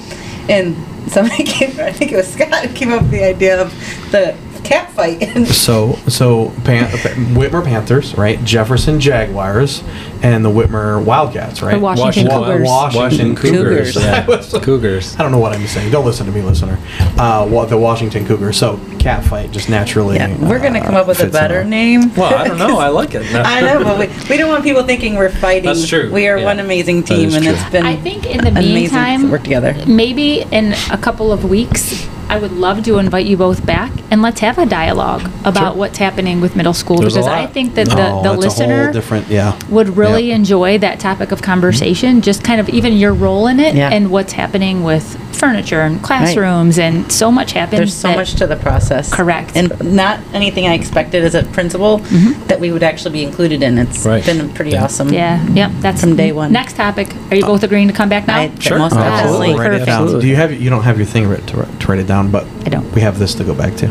And 0.49 0.75
somebody 1.07 1.43
came, 1.45 1.79
I 1.79 1.91
think 1.91 2.11
it 2.11 2.17
was 2.17 2.31
Scott, 2.31 2.51
came 2.75 2.91
up 2.91 3.01
with 3.03 3.11
the 3.11 3.23
idea 3.23 3.61
of 3.61 3.71
the 4.11 4.35
cat 4.63 4.91
fight. 4.91 5.21
So, 5.61 5.93
so 6.07 6.51
Pan- 6.63 6.87
Whitmer 7.35 7.63
Panthers, 7.63 8.15
right? 8.17 8.43
Jefferson 8.43 8.99
Jaguars, 8.99 9.83
and 10.23 10.43
the 10.45 10.49
Whitmer 10.49 11.03
Wildcats, 11.03 11.61
right? 11.61 11.75
Or 11.75 11.79
Washington 11.79 12.27
Wa- 12.27 12.39
Cougars. 12.45 12.67
Washington 12.67 13.35
Cougars. 13.35 13.93
Cougars. 13.93 13.97
I 13.97 14.25
was- 14.25 14.53
Yeah. 14.53 14.59
Cougars. 14.61 15.15
I 15.15 15.23
don't 15.23 15.31
know 15.31 15.39
what 15.39 15.53
I'm 15.53 15.65
saying. 15.67 15.91
Don't 15.91 16.05
listen 16.05 16.25
to 16.25 16.31
me, 16.31 16.41
listener. 16.41 16.77
Uh, 17.17 17.47
wa- 17.49 17.65
the 17.65 17.77
Washington 17.77 18.25
Cougars. 18.25 18.57
So, 18.57 18.79
cat 18.99 19.23
fight 19.25 19.51
just 19.51 19.69
naturally. 19.69 20.17
yeah, 20.17 20.35
we're 20.47 20.59
gonna 20.59 20.79
uh, 20.79 20.85
come 20.85 20.95
up 20.95 21.07
with 21.07 21.17
a 21.19 21.23
fits 21.23 21.35
in 21.35 21.41
better 21.41 21.63
name. 21.63 22.13
Well, 22.15 22.33
I 22.33 22.47
don't 22.47 22.57
know. 22.59 22.77
I 22.79 22.89
like 22.89 23.13
it. 23.15 23.23
I 23.35 23.61
know, 23.61 23.83
but 23.83 23.99
we, 23.99 24.07
we 24.29 24.37
don't 24.37 24.49
want 24.49 24.63
people 24.63 24.83
thinking 24.83 25.15
we're 25.15 25.29
fighting. 25.31 25.65
That's 25.65 25.87
true, 25.87 26.11
We 26.11 26.27
are 26.27 26.37
yeah. 26.37 26.45
one 26.45 26.59
amazing 26.59 27.03
team, 27.03 27.33
and 27.33 27.43
true. 27.43 27.53
it's 27.53 27.69
been 27.71 27.85
I 27.85 27.95
think 27.97 28.25
in 28.25 28.37
the 28.41 28.49
amazing 28.49 28.73
meantime, 28.75 29.21
to 29.21 29.31
work 29.31 29.43
together. 29.43 29.75
maybe 29.87 30.41
in 30.51 30.73
a 30.91 30.97
couple 30.97 31.31
of 31.31 31.49
weeks, 31.49 32.07
I 32.29 32.37
would 32.39 32.51
love 32.53 32.83
to 32.85 32.97
invite 32.99 33.25
you 33.25 33.37
both 33.37 33.65
back 33.65 33.91
and 34.11 34.21
let's 34.21 34.41
have 34.41 34.57
a 34.57 34.65
dialogue 34.65 35.23
about 35.45 35.71
Sure. 35.71 35.77
what's 35.79 35.97
happening 35.97 36.41
with 36.41 36.55
middle 36.55 36.73
school 36.73 36.97
There's 36.97 37.13
because 37.13 37.27
I 37.27 37.47
think 37.47 37.75
that 37.75 37.87
No, 37.87 37.95
the, 37.95 38.01
oh, 38.01 38.07
the 38.07 38.17
it's 38.17 38.23
a 38.23 38.27
whole 38.27 38.37
listener 38.37 38.93
different, 38.93 39.27
yeah. 39.29 39.57
would 39.69 39.95
really 39.97 40.27
Yep. 40.27 40.35
enjoy 40.35 40.77
that 40.79 40.99
topic 40.99 41.31
of 41.31 41.41
conversation, 41.41 42.15
mm-hmm. 42.15 42.21
just 42.21 42.43
kind 42.43 42.59
of 42.59 42.67
even 42.69 42.93
your 42.97 43.13
role 43.13 43.47
in 43.47 43.59
it 43.59 43.73
Yeah. 43.73 43.89
and 43.89 44.11
what's 44.11 44.33
happening 44.33 44.83
with 44.83 45.17
furniture 45.31 45.81
and 45.81 46.03
classrooms 46.03 46.77
and 46.77 47.09
so 47.11 47.31
much 47.31 47.53
happens. 47.53 47.79
There's 47.79 47.93
so 47.95 48.09
that- 48.09 48.17
much 48.17 48.35
to 48.35 48.45
the 48.45 48.57
process. 48.57 49.11
Correct. 49.11 49.53
And 49.55 49.71
not 49.95 50.19
anything 50.33 50.67
I 50.67 50.73
expected 50.73 51.23
as 51.23 51.33
a 51.33 51.43
principal 51.43 51.99
mm-hmm. 51.99 52.47
that 52.47 52.59
we 52.59 52.71
would 52.71 52.83
actually 52.83 53.11
be 53.13 53.23
included 53.23 53.63
in. 53.63 53.77
It's 53.77 54.05
Right. 54.05 54.23
been 54.25 54.49
pretty 54.49 54.71
Yeah. 54.71 54.83
awesome. 54.83 55.11
Yeah, 55.11 55.39
yep, 55.53 55.71
that's 55.79 56.01
From 56.01 56.15
day 56.17 56.31
one. 56.31 56.51
Next 56.51 56.75
topic. 56.75 57.15
Are 57.31 57.35
you 57.37 57.43
both 57.45 57.63
agreeing 57.63 57.87
to 57.87 57.93
come 57.93 58.09
back 58.09 58.27
now? 58.27 58.37
I, 58.37 58.51
Sure. 58.59 58.77
most 58.77 58.93
Oh, 58.93 58.97
definitely. 58.97 59.51
absolutely. 59.51 59.59
Write 59.59 59.73
it 59.81 59.85
down. 59.85 60.01
Absolutely. 60.03 60.21
Do 60.21 60.27
you 60.27 60.35
have 60.35 60.51
you 60.61 60.69
don't 60.69 60.83
have 60.83 60.97
your 60.97 61.05
thing 61.05 61.27
writ 61.29 61.47
to, 61.47 61.65
to 61.79 61.87
write 61.87 61.99
it 61.99 62.07
down, 62.07 62.29
but 62.29 62.45
I 62.65 62.69
don't. 62.69 62.93
We 62.93 63.01
have 63.01 63.17
this 63.17 63.33
to 63.35 63.43
go 63.43 63.53
back 63.53 63.75
to. 63.77 63.89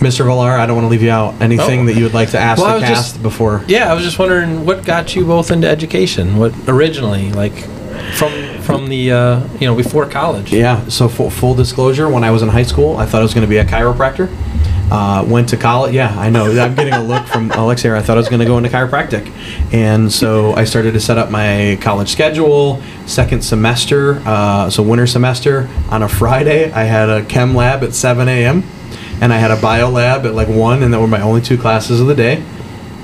Mr. 0.00 0.24
Villar, 0.24 0.50
I 0.52 0.66
don't 0.66 0.76
want 0.76 0.84
to 0.86 0.90
leave 0.90 1.02
you 1.02 1.10
out. 1.10 1.40
Anything 1.40 1.80
Oh. 1.82 1.84
that 1.86 1.96
you 1.96 2.04
would 2.04 2.14
like 2.14 2.30
to 2.30 2.38
ask 2.38 2.60
Well, 2.62 2.78
the 2.80 2.84
cast 2.86 3.12
just- 3.14 3.22
before? 3.22 3.62
Yeah, 3.68 3.90
I 3.90 3.94
was 3.94 4.04
just 4.04 4.18
wondering 4.18 4.66
what 4.66 4.84
got 4.84 5.14
you 5.16 5.24
both 5.24 5.50
into 5.50 5.68
education. 5.68 6.36
What 6.36 6.52
originally, 6.68 7.30
like, 7.32 7.54
from 8.14 8.32
from 8.62 8.88
the 8.88 9.12
uh, 9.12 9.40
you 9.60 9.66
know 9.66 9.74
before 9.74 10.06
college. 10.06 10.52
Yeah. 10.52 10.80
So 10.88 11.08
full, 11.08 11.30
full 11.30 11.54
disclosure, 11.54 12.08
when 12.08 12.24
I 12.24 12.30
was 12.30 12.42
in 12.42 12.48
high 12.48 12.62
school, 12.64 12.96
I 12.96 13.06
thought 13.06 13.20
I 13.20 13.22
was 13.22 13.34
going 13.34 13.46
to 13.46 13.50
be 13.50 13.58
a 13.58 13.64
chiropractor. 13.64 14.28
Uh, 14.90 15.24
went 15.26 15.48
to 15.48 15.56
college. 15.56 15.94
Yeah, 15.94 16.14
I 16.18 16.28
know. 16.28 16.44
I'm 16.60 16.74
getting 16.74 16.92
a 16.92 17.02
look 17.02 17.26
from 17.26 17.50
Alex 17.54 17.80
here. 17.82 17.96
I 17.96 18.02
thought 18.02 18.16
I 18.18 18.20
was 18.20 18.28
going 18.28 18.40
to 18.40 18.44
go 18.46 18.58
into 18.58 18.68
chiropractic, 18.68 19.32
and 19.72 20.12
so 20.12 20.52
I 20.54 20.64
started 20.64 20.92
to 20.92 21.00
set 21.00 21.16
up 21.16 21.30
my 21.30 21.78
college 21.80 22.10
schedule. 22.10 22.82
Second 23.06 23.42
semester, 23.42 24.20
uh, 24.26 24.68
so 24.68 24.82
winter 24.82 25.06
semester, 25.06 25.68
on 25.90 26.02
a 26.02 26.08
Friday, 26.08 26.70
I 26.70 26.82
had 26.84 27.08
a 27.08 27.24
chem 27.24 27.54
lab 27.54 27.82
at 27.82 27.94
7 27.94 28.28
a.m. 28.28 28.62
and 29.20 29.32
I 29.32 29.36
had 29.36 29.50
a 29.50 29.60
bio 29.60 29.90
lab 29.90 30.26
at 30.26 30.34
like 30.34 30.48
one, 30.48 30.82
and 30.82 30.92
that 30.92 31.00
were 31.00 31.06
my 31.06 31.20
only 31.20 31.40
two 31.40 31.58
classes 31.58 32.00
of 32.00 32.06
the 32.06 32.14
day. 32.14 32.44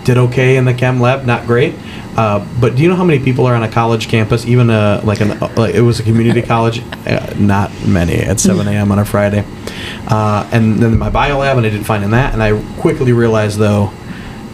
Did 0.04 0.16
okay 0.16 0.56
in 0.56 0.64
the 0.64 0.74
chem 0.74 1.00
lab, 1.00 1.26
not 1.26 1.46
great. 1.46 1.74
Uh, 2.16 2.44
but 2.60 2.74
do 2.74 2.82
you 2.82 2.88
know 2.88 2.96
how 2.96 3.04
many 3.04 3.22
people 3.22 3.46
are 3.46 3.54
on 3.54 3.62
a 3.62 3.70
college 3.70 4.08
campus? 4.08 4.44
Even 4.46 4.70
a 4.70 5.00
like 5.04 5.20
an 5.20 5.32
uh, 5.32 5.52
like 5.56 5.74
it 5.74 5.82
was 5.82 6.00
a 6.00 6.02
community 6.02 6.42
college, 6.42 6.80
uh, 7.06 7.34
not 7.38 7.70
many 7.86 8.16
at 8.16 8.40
7 8.40 8.66
a.m. 8.66 8.90
on 8.92 8.98
a 8.98 9.04
Friday. 9.04 9.44
Uh, 10.08 10.48
and 10.52 10.78
then 10.78 10.98
my 10.98 11.10
bio 11.10 11.38
lab, 11.38 11.56
and 11.56 11.66
I 11.66 11.70
did 11.70 11.86
fine 11.86 12.02
in 12.02 12.10
that. 12.10 12.32
And 12.32 12.42
I 12.42 12.60
quickly 12.80 13.12
realized 13.12 13.58
though, 13.58 13.92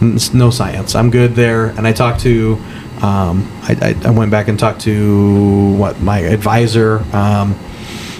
no 0.01 0.49
science. 0.49 0.95
I'm 0.95 1.09
good 1.09 1.35
there. 1.35 1.67
And 1.67 1.87
I 1.87 1.93
talked 1.93 2.21
to, 2.21 2.53
um, 3.01 3.51
I, 3.63 3.95
I, 4.03 4.07
I 4.07 4.11
went 4.11 4.31
back 4.31 4.47
and 4.47 4.59
talked 4.59 4.81
to 4.81 5.73
what 5.75 5.99
my 6.01 6.19
advisor. 6.19 7.03
Um, 7.13 7.57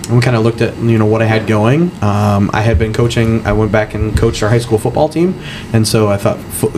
we 0.10 0.22
kind 0.22 0.36
of 0.36 0.44
looked 0.44 0.62
at 0.62 0.76
you 0.78 0.98
know 0.98 1.06
what 1.06 1.22
I 1.22 1.26
had 1.26 1.48
going. 1.48 1.92
Um, 2.02 2.50
I 2.54 2.62
had 2.62 2.80
been 2.80 2.94
coaching. 2.94 3.46
I 3.46 3.52
went 3.52 3.72
back 3.72 3.94
and 3.94 4.18
coached 4.18 4.42
our 4.44 4.50
high 4.50 4.60
school 4.60 4.78
football 4.78 5.10
team, 5.10 5.40
and 5.74 5.88
so 5.88 6.08
I 6.08 6.18
thought 6.18 6.38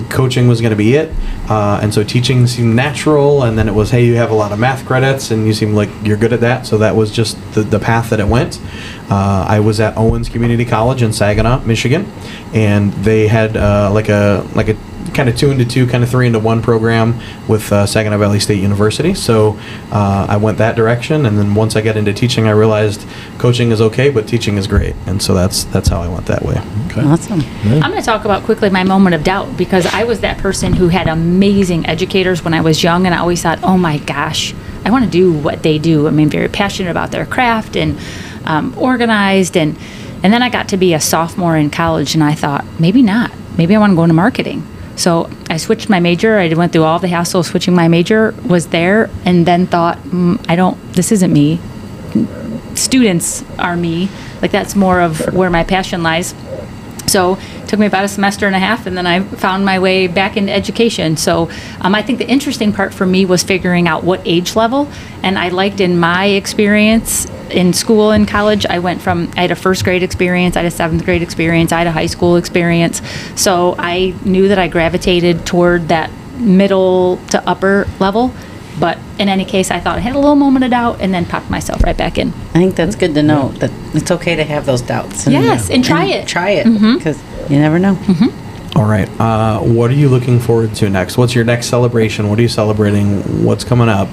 coaching 0.10 0.48
was 0.48 0.62
going 0.62 0.72
to 0.72 0.78
be 0.78 0.96
it. 0.96 1.14
Uh, 1.50 1.80
and 1.82 1.94
so 1.94 2.04
teaching 2.04 2.48
seemed 2.48 2.76
natural. 2.76 3.44
And 3.44 3.58
then 3.58 3.68
it 3.68 3.74
was, 3.74 3.92
hey, 3.92 4.06
you 4.06 4.16
have 4.16 4.32
a 4.32 4.36
lot 4.36 4.52
of 4.52 4.60
math 4.60 4.86
credits, 4.86 5.32
and 5.32 5.46
you 5.46 5.54
seem 5.54 5.74
like 5.74 5.90
you're 6.04 6.18
good 6.18 6.34
at 6.34 6.42
that. 6.42 6.66
So 6.66 6.78
that 6.80 6.96
was 6.96 7.12
just 7.12 7.38
the, 7.54 7.62
the 7.62 7.80
path 7.80 8.10
that 8.10 8.20
it 8.20 8.28
went. 8.28 8.60
Uh, 9.10 9.46
I 9.48 9.60
was 9.60 9.80
at 9.80 9.98
Owens 9.98 10.30
Community 10.30 10.66
College 10.66 11.02
in 11.02 11.14
Saginaw, 11.14 11.64
Michigan, 11.66 12.12
and 12.54 12.94
they 12.94 13.28
had 13.28 13.58
uh, 13.58 13.92
like 13.94 14.10
a 14.10 14.48
like 14.56 14.70
a 14.70 14.78
kind 15.20 15.28
of 15.28 15.36
two 15.36 15.52
into 15.52 15.66
two, 15.66 15.86
kind 15.86 16.02
of 16.02 16.10
three 16.10 16.28
into 16.28 16.40
one 16.40 16.62
program 16.62 17.20
with 17.46 17.70
uh, 17.74 17.86
Saginaw 17.86 18.18
Valley 18.18 18.40
State 18.40 18.62
University. 18.62 19.14
So 19.14 19.60
uh, 19.92 20.26
I 20.30 20.38
went 20.38 20.60
that 20.60 20.78
direction, 20.78 21.26
and 21.26 21.38
then 21.38 21.56
once 21.56 21.76
I 21.76 21.82
got 21.82 21.98
into 21.98 22.14
teaching, 22.14 22.48
I 22.48 22.52
realized 22.52 23.06
coaching 23.38 23.72
is 23.72 23.82
okay, 23.82 24.10
but 24.10 24.30
teaching 24.30 24.56
is 24.56 24.66
great, 24.66 24.96
and 25.08 25.22
so 25.22 25.34
that's 25.34 25.66
that's 25.66 25.90
how 25.90 26.02
I 26.02 26.08
went 26.08 26.26
that 26.28 26.42
way. 26.44 26.56
Okay. 26.86 27.02
Awesome. 27.02 27.42
I'm 27.66 27.92
going 27.92 28.00
to 28.00 28.02
talk 28.02 28.24
about 28.24 28.44
quickly 28.44 28.70
my 28.70 28.86
moment 28.86 29.14
of 29.14 29.26
doubt 29.26 29.58
because 29.58 29.86
I 29.88 30.06
was 30.06 30.22
that 30.22 30.38
person 30.38 30.72
who 30.72 30.88
had 30.88 31.10
amazing 31.10 31.86
educators 31.86 32.42
when 32.42 32.54
I 32.54 32.62
was 32.62 32.82
young, 32.82 33.06
and 33.06 33.14
I 33.14 33.18
always 33.18 33.42
thought, 33.42 33.60
oh 33.62 33.78
my 33.78 33.98
gosh, 33.98 34.56
I 34.86 34.90
want 34.90 35.04
to 35.04 35.12
do 35.12 35.34
what 35.34 35.64
they 35.64 35.80
do. 35.80 36.08
I 36.08 36.12
mean, 36.12 36.30
very 36.30 36.48
passionate 36.48 36.92
about 36.92 37.12
their 37.12 37.26
craft 37.26 37.76
and 37.76 38.00
um, 38.46 38.74
organized, 38.78 39.58
and 39.58 39.78
and 40.24 40.32
then 40.32 40.42
I 40.42 40.48
got 40.48 40.70
to 40.70 40.78
be 40.78 40.94
a 40.94 41.02
sophomore 41.02 41.58
in 41.58 41.72
college, 41.72 42.16
and 42.16 42.24
I 42.24 42.36
thought 42.36 42.64
maybe 42.80 43.02
not. 43.02 43.34
Maybe 43.58 43.76
I 43.76 43.80
want 43.80 43.92
to 43.92 43.96
go 43.98 44.04
into 44.04 44.14
marketing. 44.14 44.66
So 45.00 45.30
I 45.50 45.58
switched 45.58 45.90
my 45.90 46.00
major. 46.00 46.38
I 46.38 46.54
went 46.54 46.74
through 46.74 46.84
all 46.84 47.00
the 47.00 47.08
hassle 47.08 47.40
of 47.40 47.46
switching 47.46 47.74
my 47.74 47.88
major. 47.88 48.36
Was 48.46 48.68
there, 48.68 49.10
and 49.26 49.46
then 49.46 49.66
thought, 49.66 49.98
mm, 50.00 50.44
I 50.50 50.56
don't. 50.56 50.78
This 50.94 51.12
isn't 51.12 51.32
me 51.32 51.60
students 52.80 53.44
are 53.60 53.76
me. 53.76 54.10
Like 54.42 54.52
that's 54.52 54.76
more 54.76 55.02
of 55.02 55.34
where 55.34 55.50
my 55.50 55.64
passion 55.64 56.02
lies. 56.02 56.34
So 57.10 57.38
it 57.40 57.68
took 57.68 57.80
me 57.80 57.86
about 57.86 58.06
a 58.06 58.08
semester 58.08 58.48
and 58.48 58.56
a 58.56 58.60
half, 58.60 58.86
and 58.86 58.98
then 58.98 59.08
I 59.08 59.22
found 59.22 59.66
my 59.66 59.80
way 59.80 60.08
back 60.08 60.38
into 60.38 60.52
education. 60.52 61.18
So 61.18 61.50
um, 61.82 61.96
I 61.96 62.02
think 62.02 62.20
the 62.20 62.28
interesting 62.28 62.72
part 62.72 62.94
for 62.94 63.06
me 63.06 63.26
was 63.26 63.44
figuring 63.44 63.88
out 63.88 64.04
what 64.04 64.22
age 64.26 64.56
level. 64.56 64.88
And 65.24 65.38
I 65.38 65.50
liked 65.50 65.80
in 65.80 66.00
my 66.00 66.26
experience 66.26 67.26
in 67.50 67.74
school 67.74 68.12
and 68.12 68.28
college, 68.28 68.66
I 68.66 68.80
went 68.80 69.02
from, 69.02 69.32
I 69.36 69.42
had 69.42 69.52
a 69.52 69.56
first 69.56 69.84
grade 69.84 70.04
experience, 70.04 70.56
I 70.56 70.62
had 70.62 70.72
a 70.72 70.76
seventh 70.76 71.04
grade 71.04 71.24
experience, 71.24 71.72
I 71.72 71.80
had 71.80 71.88
a 71.88 71.92
high 71.92 72.06
school 72.06 72.36
experience. 72.36 73.02
So 73.36 73.76
I 73.78 74.14
knew 74.24 74.48
that 74.50 74.60
I 74.60 74.68
gravitated 74.68 75.46
toward 75.46 75.88
that 75.88 76.12
middle 76.38 77.18
to 77.32 77.50
upper 77.50 77.88
level. 78.00 78.32
But 78.80 78.98
in 79.20 79.28
any 79.28 79.46
case, 79.46 79.72
I 79.72 79.80
thought 79.80 79.98
I 79.98 80.00
had 80.00 80.16
a 80.16 80.20
little 80.20 80.36
moment 80.36 80.64
of 80.64 80.72
doubt 80.72 81.02
and 81.02 81.14
then 81.14 81.26
popped 81.26 81.50
myself 81.50 81.84
right 81.84 81.98
back 81.98 82.18
in. 82.18 82.30
I 82.30 82.60
think 82.60 82.76
that's 82.76 82.96
good 82.96 83.14
to 83.16 83.24
know 83.24 83.50
that 83.60 83.72
it's 83.94 84.12
okay 84.12 84.36
to 84.36 84.44
have 84.44 84.66
those 84.66 84.82
doubts. 84.82 85.26
And, 85.26 85.34
Yes, 85.34 85.70
and 85.70 85.84
try 85.84 86.06
it. 86.06 86.28
Try 86.28 86.52
it 86.52 86.66
mm-hmm 86.66 86.98
because 86.98 87.22
you 87.50 87.60
never 87.60 87.80
know. 87.80 87.98
All 88.76 88.86
right. 88.86 89.10
Uh, 89.20 89.60
what 89.60 89.90
are 89.90 89.96
you 89.96 90.10
looking 90.10 90.40
forward 90.40 90.76
to 90.76 90.90
next? 90.90 91.18
What's 91.18 91.36
your 91.36 91.44
next 91.44 91.68
celebration? 91.68 92.30
What 92.30 92.40
are 92.40 92.42
you 92.42 92.48
celebrating? 92.48 93.44
What's 93.44 93.64
coming 93.64 93.90
up? 93.90 94.08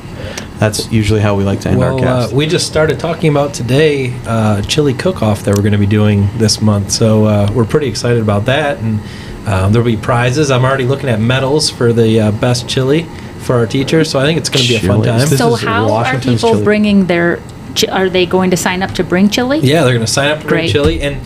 That's 0.59 0.91
usually 0.91 1.21
how 1.21 1.35
we 1.37 1.45
like 1.45 1.61
to 1.61 1.69
end 1.69 1.83
our 1.83 1.95
Well, 1.95 2.33
uh, 2.33 2.35
we 2.35 2.47
just 2.47 2.67
started 2.67 2.99
talking 2.99 3.31
about 3.31 3.53
today 3.53 4.19
uh, 4.27 4.63
chili 4.63 4.95
cook-off 4.95 5.43
that 5.45 5.55
we're 5.55 5.63
going 5.63 5.73
to 5.73 5.79
be 5.79 5.87
doing 5.87 6.29
this 6.39 6.61
month. 6.63 6.91
So 6.91 7.27
uh, 7.27 7.53
we're 7.55 7.67
pretty 7.67 7.89
excited 7.89 8.23
about 8.23 8.47
that, 8.47 8.79
and 8.79 9.01
um, 9.47 9.73
there'll 9.73 9.87
be 9.87 9.99
prizes. 9.99 10.51
I'm 10.51 10.65
already 10.65 10.87
looking 10.87 11.11
at 11.11 11.21
medals 11.21 11.69
for 11.69 11.93
the 11.93 12.21
uh, 12.21 12.33
best 12.33 12.69
chili 12.69 13.07
for 13.47 13.55
our 13.57 13.67
teachers. 13.67 14.11
So 14.11 14.19
I 14.19 14.25
think 14.25 14.39
it's 14.39 14.49
going 14.51 14.63
to 14.65 14.69
be 14.69 14.77
a 14.77 14.81
fun 14.81 15.03
time. 15.03 15.21
This 15.21 15.39
so 15.39 15.55
is 15.55 15.63
how 15.63 15.85
are 15.85 15.91
Washington's 15.91 16.41
people 16.43 16.51
chili. 16.51 16.65
bringing 16.65 17.07
their? 17.07 17.41
chi- 17.81 17.89
Are 17.93 18.09
they 18.11 18.27
going 18.27 18.51
to 18.51 18.57
sign 18.57 18.83
up 18.83 18.91
to 18.93 19.05
bring 19.05 19.31
chili? 19.31 19.59
Yeah, 19.61 19.85
they're 19.85 19.95
going 19.95 20.05
to 20.05 20.13
sign 20.13 20.31
up 20.31 20.41
to 20.41 20.47
bring 20.49 20.65
Great. 20.65 20.73
chili. 20.73 21.01
And 21.01 21.21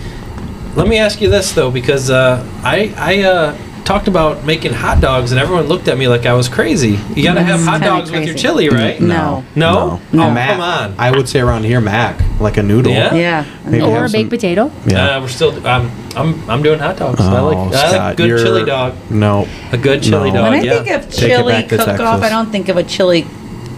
let 0.77 0.87
me 0.87 0.99
ask 0.99 1.21
you 1.21 1.29
this 1.31 1.53
though, 1.53 1.71
because 1.71 2.11
uh, 2.11 2.47
I 2.63 2.93
I 2.97 3.23
uh, 3.23 3.57
talked 3.85 4.09
about 4.09 4.45
making 4.45 4.73
hot 4.73 5.01
dogs, 5.01 5.33
and 5.33 5.41
everyone 5.41 5.65
looked 5.67 5.89
at 5.89 5.99
me 5.99 6.07
like 6.09 6.27
I 6.27 6.33
was 6.35 6.49
crazy. 6.49 6.99
You 7.15 7.25
got 7.25 7.35
to 7.35 7.43
have 7.43 7.59
That's 7.61 7.65
hot 7.69 7.81
kinda 7.81 7.87
dogs 7.89 8.11
with 8.11 8.21
your 8.25 8.35
crazy. 8.35 8.39
chili, 8.39 8.69
right? 8.69 9.01
No. 9.01 9.45
No? 9.55 10.01
No. 10.13 10.25
Oh, 10.29 10.31
Mac. 10.31 10.51
come 10.51 10.61
on. 10.61 10.95
I 10.99 11.11
would 11.11 11.29
say 11.29 11.41
around 11.41 11.65
here, 11.65 11.81
mac, 11.81 12.21
like 12.41 12.57
a 12.57 12.63
noodle. 12.63 12.93
Yeah? 12.93 13.15
Yeah. 13.15 13.45
Maybe 13.65 13.83
Or 13.85 13.91
have 13.97 14.05
a 14.05 14.09
some- 14.09 14.13
baked 14.21 14.31
potato? 14.31 14.71
Yeah. 14.87 15.17
Uh, 15.17 15.21
we're 15.21 15.29
still. 15.29 15.67
I'm 15.67 15.91
I'm 16.17 16.51
I'm 16.51 16.63
doing 16.63 16.79
hot 16.79 16.97
dogs. 16.97 17.21
I 17.21 17.41
like 17.41 17.57
Oh, 17.57 17.61
I 17.61 17.65
like 17.67 17.91
Scott, 17.91 18.17
good 18.17 18.29
you're- 18.29 18.43
chili 18.43 18.65
dog. 18.65 18.95
No. 19.11 19.47
A 19.73 19.77
good 19.79 20.03
chili 20.03 20.31
No. 20.31 20.37
dog. 20.43 20.51
When 20.53 20.61
I 20.61 20.63
yeah. 20.63 20.83
think 20.83 20.91
of 21.05 21.11
Take 21.11 21.31
it 21.31 21.37
chili 21.37 21.53
back 21.53 21.69
to 21.69 21.77
cook-off, 21.79 21.97
Texas. 21.99 22.23
I 22.23 22.29
don't 22.29 22.51
think 22.51 22.69
of 22.69 22.77
a 22.77 22.83
chili 22.83 23.27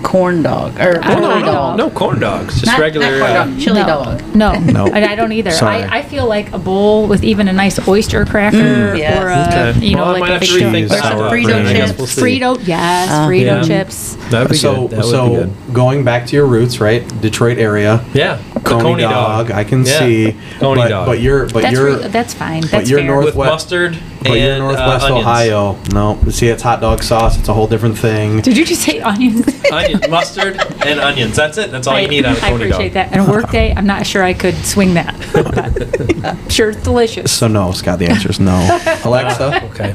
corn 0.03 0.43
dog 0.43 0.79
or 0.81 0.99
I 1.03 1.15
don't 1.15 1.23
chili 1.23 1.41
know. 1.41 1.53
dog. 1.53 1.79
No 1.79 1.91
corn 1.91 2.19
dogs, 2.21 2.55
just 2.55 2.67
Not- 2.67 2.79
regular. 2.81 3.19
not 3.19 3.21
corn 3.21 3.31
uh, 3.33 3.45
dog, 3.47 3.61
chili 3.61 3.81
no. 3.81 3.87
dog. 3.87 4.35
No, 4.35 4.53
No. 4.59 4.87
I, 4.93 5.13
I 5.13 5.15
don't 5.15 5.33
either. 5.33 5.51
Sorry. 5.53 5.83
I, 5.83 5.99
I 5.99 6.03
feel 6.03 6.27
like 6.27 6.53
a 6.53 6.59
bowl 6.59 7.07
with 7.09 7.23
even 7.25 7.49
a 7.49 7.53
nice 7.53 7.87
oyster 7.89 8.25
cracker 8.25 8.57
Mm, 8.57 8.99
yes. 8.99 9.19
or 9.23 9.29
a, 9.29 9.71
Okay. 9.73 9.87
you 9.87 9.97
know, 9.97 10.03
Well, 10.03 10.11
I 10.11 10.13
like 10.13 10.21
might 10.21 10.31
a 10.31 10.33
have 10.35 10.43
to 10.43 10.55
big 10.55 10.63
rethink 10.63 10.73
Cheese, 10.73 10.91
that. 10.91 11.03
sour 11.03 11.31
Frito 11.31 11.45
cream. 11.45 11.67
I 11.67 11.73
guess 11.73 11.89
chips. 11.97 11.99
we'll. 12.17 12.27
Frito, 12.27 12.67
yes, 12.67 13.09
Oh. 13.11 13.29
Frito 13.29 13.45
Yeah. 13.45 13.63
chips. 13.63 14.17
That'd 14.31 14.49
be 14.51 14.57
so 14.57 14.89
good. 14.89 14.91
That 14.91 14.97
would 15.05 15.11
so 15.11 15.29
be 15.29 15.35
good. 15.37 15.53
going 15.75 16.05
back 16.05 16.27
to 16.27 16.37
your 16.37 16.47
roots, 16.47 16.81
right? 16.81 17.07
Detroit 17.21 17.59
area. 17.59 18.05
Yeah. 18.15 18.39
the 18.55 18.61
Coney, 18.61 19.03
dog, 19.03 19.51
I 19.51 19.65
can 19.65 19.85
Yeah. 19.85 19.99
see. 19.99 20.37
Coney 20.61 20.83
but, 20.83 20.89
dog. 20.89 21.07
But 21.07 21.21
you're 21.21 21.47
but 21.49 21.63
That's 21.63 21.73
you're 21.75 21.97
re- 21.99 22.09
that's 22.09 22.33
fine. 22.35 22.63
but 22.63 22.71
That's 22.71 22.91
you're 22.91 23.01
fair. 23.01 23.09
north- 23.09 23.25
with 23.27 23.35
Northwest- 23.35 23.53
mustard 23.71 23.99
but 24.23 24.39
you're 24.39 24.59
Northwest 24.59 25.07
uh. 25.07 25.19
Ohio. 25.19 25.79
No, 25.93 26.19
see 26.31 26.49
it's 26.49 26.63
hot 26.63 26.81
dog 26.81 27.03
sauce. 27.03 27.39
It's 27.39 27.49
a 27.49 27.55
whole 27.55 27.67
different 27.67 27.99
thing. 27.99 28.41
Did 28.41 28.57
you 28.57 28.65
just 28.65 28.83
say 28.83 29.01
onions? 29.01 29.47
Onion, 29.73 30.11
mustard 30.11 30.61
and 30.85 31.01
onions. 31.01 31.35
That's 31.35 31.57
it. 31.57 31.71
That's 31.71 31.87
all 31.87 31.99
you 31.99 32.09
need 32.09 32.27
out 32.27 32.37
of 32.37 32.45
I 32.45 32.51
Coney 32.51 32.65
appreciate 32.65 32.89
dog. 32.89 33.11
that. 33.11 33.13
And 33.13 33.27
a 33.27 33.31
work 33.31 33.51
day, 33.51 33.73
I'm 33.75 33.87
not 33.87 34.07
sure 34.07 34.23
I 34.23 34.35
could 34.35 34.55
swing 34.65 34.95
that. 34.95 35.15
But 35.33 36.25
I'm 36.25 36.49
sure 36.51 36.71
it's 36.71 36.83
delicious. 36.83 37.33
So 37.33 37.49
no, 37.49 37.73
Scott. 37.73 37.99
The 37.99 38.07
answer 38.09 38.31
is 38.31 38.39
no. 38.39 38.53
Alexa. 39.05 39.65
Okay. 39.67 39.95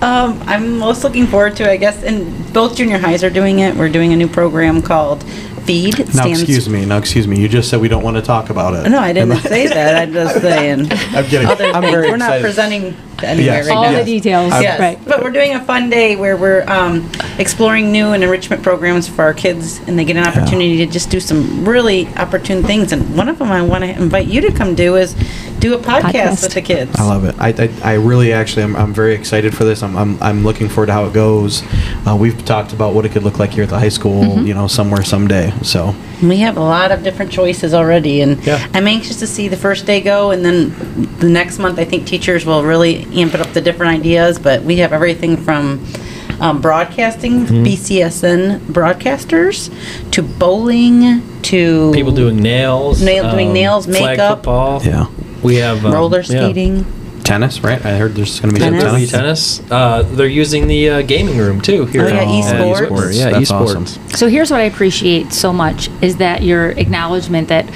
Um, 0.00 0.42
I'm 0.46 0.78
most 0.78 1.04
looking 1.04 1.26
forward 1.28 1.54
to, 1.56 1.70
I 1.70 1.76
guess, 1.76 2.02
and 2.02 2.52
both 2.52 2.76
junior 2.76 2.98
highs 2.98 3.22
are 3.22 3.30
doing 3.30 3.60
it. 3.60 3.76
We're 3.76 3.88
doing 3.88 4.12
a 4.12 4.16
new 4.16 4.26
program 4.26 4.82
called 4.82 5.22
Feed. 5.62 6.00
It 6.00 6.12
Now 6.14 6.26
excuse 6.26 6.68
me. 6.68 6.84
Now 6.84 6.98
excuse 6.98 7.28
me. 7.28 7.40
You 7.40 7.48
just 7.48 7.70
said 7.70 7.80
we 7.80 7.86
don't 7.86 8.02
want 8.02 8.16
to 8.16 8.22
talk 8.22 8.50
about 8.50 8.74
it. 8.74 8.90
No, 8.90 8.98
I 8.98 9.12
didn't 9.12 9.38
say 9.42 9.68
that. 9.68 9.94
I'm 10.02 10.12
just 10.12 10.40
saying. 10.40 10.90
I'm 10.90 11.24
kidding. 11.24 11.46
Other 11.46 11.66
I'm 11.66 11.82
things. 11.82 11.92
very 11.92 12.10
We're 12.10 12.16
not 12.16 12.40
presenting 12.40 12.96
anywhere 13.24 13.56
Yes. 13.58 13.68
right 13.68 13.76
All 13.76 13.84
now. 13.90 13.98
the 13.98 14.04
details, 14.04 14.50
Yes, 14.60 14.78
right. 14.80 14.98
but 15.06 15.22
we're 15.22 15.30
doing 15.30 15.54
a 15.54 15.60
fun 15.64 15.90
day 15.90 16.16
where 16.16 16.36
we're 16.36 16.64
um, 16.68 17.10
exploring 17.38 17.92
new 17.92 18.08
and 18.12 18.22
enrichment 18.22 18.62
programs 18.62 19.08
for 19.08 19.22
our 19.22 19.34
kids, 19.34 19.80
and 19.86 19.98
they 19.98 20.04
get 20.04 20.16
an 20.16 20.26
opportunity 20.26 20.76
to 20.78 20.86
just 20.86 21.10
do 21.10 21.20
some 21.20 21.64
really 21.68 22.08
opportune 22.16 22.62
things. 22.62 22.92
And 22.92 23.16
one 23.16 23.28
of 23.28 23.38
them 23.38 23.50
I 23.52 23.62
want 23.62 23.84
to 23.84 23.90
invite 23.90 24.26
you 24.26 24.40
to 24.42 24.52
come 24.52 24.74
do 24.74 24.96
is 24.96 25.14
do 25.60 25.74
a 25.74 25.78
podcast, 25.78 26.02
Podcast. 26.12 26.42
with 26.42 26.54
the 26.54 26.62
kids. 26.62 26.96
I 26.98 27.04
love 27.04 27.24
it. 27.24 27.36
I, 27.38 27.48
I, 27.50 27.92
I 27.92 27.94
really 27.94 28.32
actually 28.32 28.64
I'm, 28.64 28.74
I'm 28.74 28.92
very 28.92 29.14
excited 29.14 29.56
for 29.56 29.62
this. 29.64 29.82
I'm, 29.84 29.96
I'm, 29.96 30.20
I'm 30.20 30.42
looking 30.44 30.68
forward 30.68 30.86
to 30.86 30.92
how 30.92 31.04
it 31.04 31.12
goes. 31.12 31.62
Uh, 32.06 32.16
we've 32.18 32.44
talked 32.44 32.72
about 32.72 32.94
what 32.94 33.04
it 33.06 33.12
could 33.12 33.22
look 33.22 33.38
like 33.38 33.50
here 33.50 33.62
at 33.62 33.70
the 33.70 33.78
high 33.78 33.88
school, 33.88 34.22
Mm-hmm. 34.22 34.46
you 34.46 34.54
know, 34.54 34.66
somewhere 34.66 35.02
someday. 35.04 35.52
So 35.62 35.94
We 36.20 36.38
have 36.38 36.56
a 36.56 36.60
lot 36.60 36.90
of 36.90 37.02
different 37.04 37.30
choices 37.30 37.74
already, 37.74 38.22
and 38.22 38.44
Yeah. 38.44 38.68
I'm 38.74 38.88
anxious 38.88 39.20
to 39.20 39.26
see 39.28 39.46
the 39.48 39.56
first 39.56 39.86
day 39.86 40.00
go, 40.00 40.32
and 40.32 40.44
then 40.44 40.70
the 41.18 41.28
next 41.28 41.58
month 41.60 41.78
I 41.78 41.84
think 41.84 42.06
teachers 42.08 42.44
will 42.44 42.64
really 42.64 43.04
amp 43.18 43.34
it 43.34 43.40
up 43.40 43.48
the 43.52 43.60
different 43.60 43.98
ideas. 43.98 44.38
But 44.38 44.62
we 44.62 44.78
have 44.78 44.92
everything 44.92 45.36
from 45.36 45.84
um, 46.40 46.60
broadcasting, 46.60 47.46
Mm-hmm. 47.46 47.64
BCSN 47.64 48.58
broadcasters, 48.72 49.70
to 50.12 50.22
bowling, 50.22 51.22
to 51.42 51.92
People 51.92 52.12
doing 52.12 52.36
nails. 52.40 53.00
um, 53.00 53.06
Nail- 53.06 53.30
doing 53.30 53.52
nails, 53.52 53.86
flag 53.86 54.02
makeup. 54.18 54.38
football. 54.38 54.82
yeah, 54.82 55.06
We 55.42 55.56
have 55.56 55.84
um, 55.84 55.92
roller 55.92 56.18
yeah. 56.20 56.24
skating. 56.24 56.84
tennis, 57.22 57.60
right? 57.62 57.84
I 57.86 57.96
heard 57.96 58.14
there's 58.14 58.40
going 58.40 58.52
to 58.54 58.58
be 58.58 58.60
some 58.64 58.72
Tennis. 58.74 58.82
There'll 58.82 59.06
tennis. 59.06 59.58
tennis. 59.58 59.70
Uh, 59.70 60.02
they're 60.02 60.26
using 60.26 60.66
the 60.66 60.90
uh, 60.90 61.02
gaming 61.02 61.38
room 61.38 61.60
too 61.60 61.84
here. 61.86 62.02
Oh, 62.02 62.08
yeah, 62.08 62.14
at- 62.22 62.26
esports. 62.26 62.80
at 62.80 62.88
esports. 62.90 63.18
Yeah, 63.18 63.30
That's 63.30 63.52
esports. 63.52 63.76
awesome. 63.76 64.08
So 64.08 64.26
here's 64.28 64.50
what 64.50 64.58
I 64.60 64.64
appreciate 64.64 65.32
so 65.32 65.52
much 65.52 65.88
is 66.02 66.16
that 66.16 66.42
your 66.42 66.70
acknowledgement 66.70 67.48
that 67.48 67.70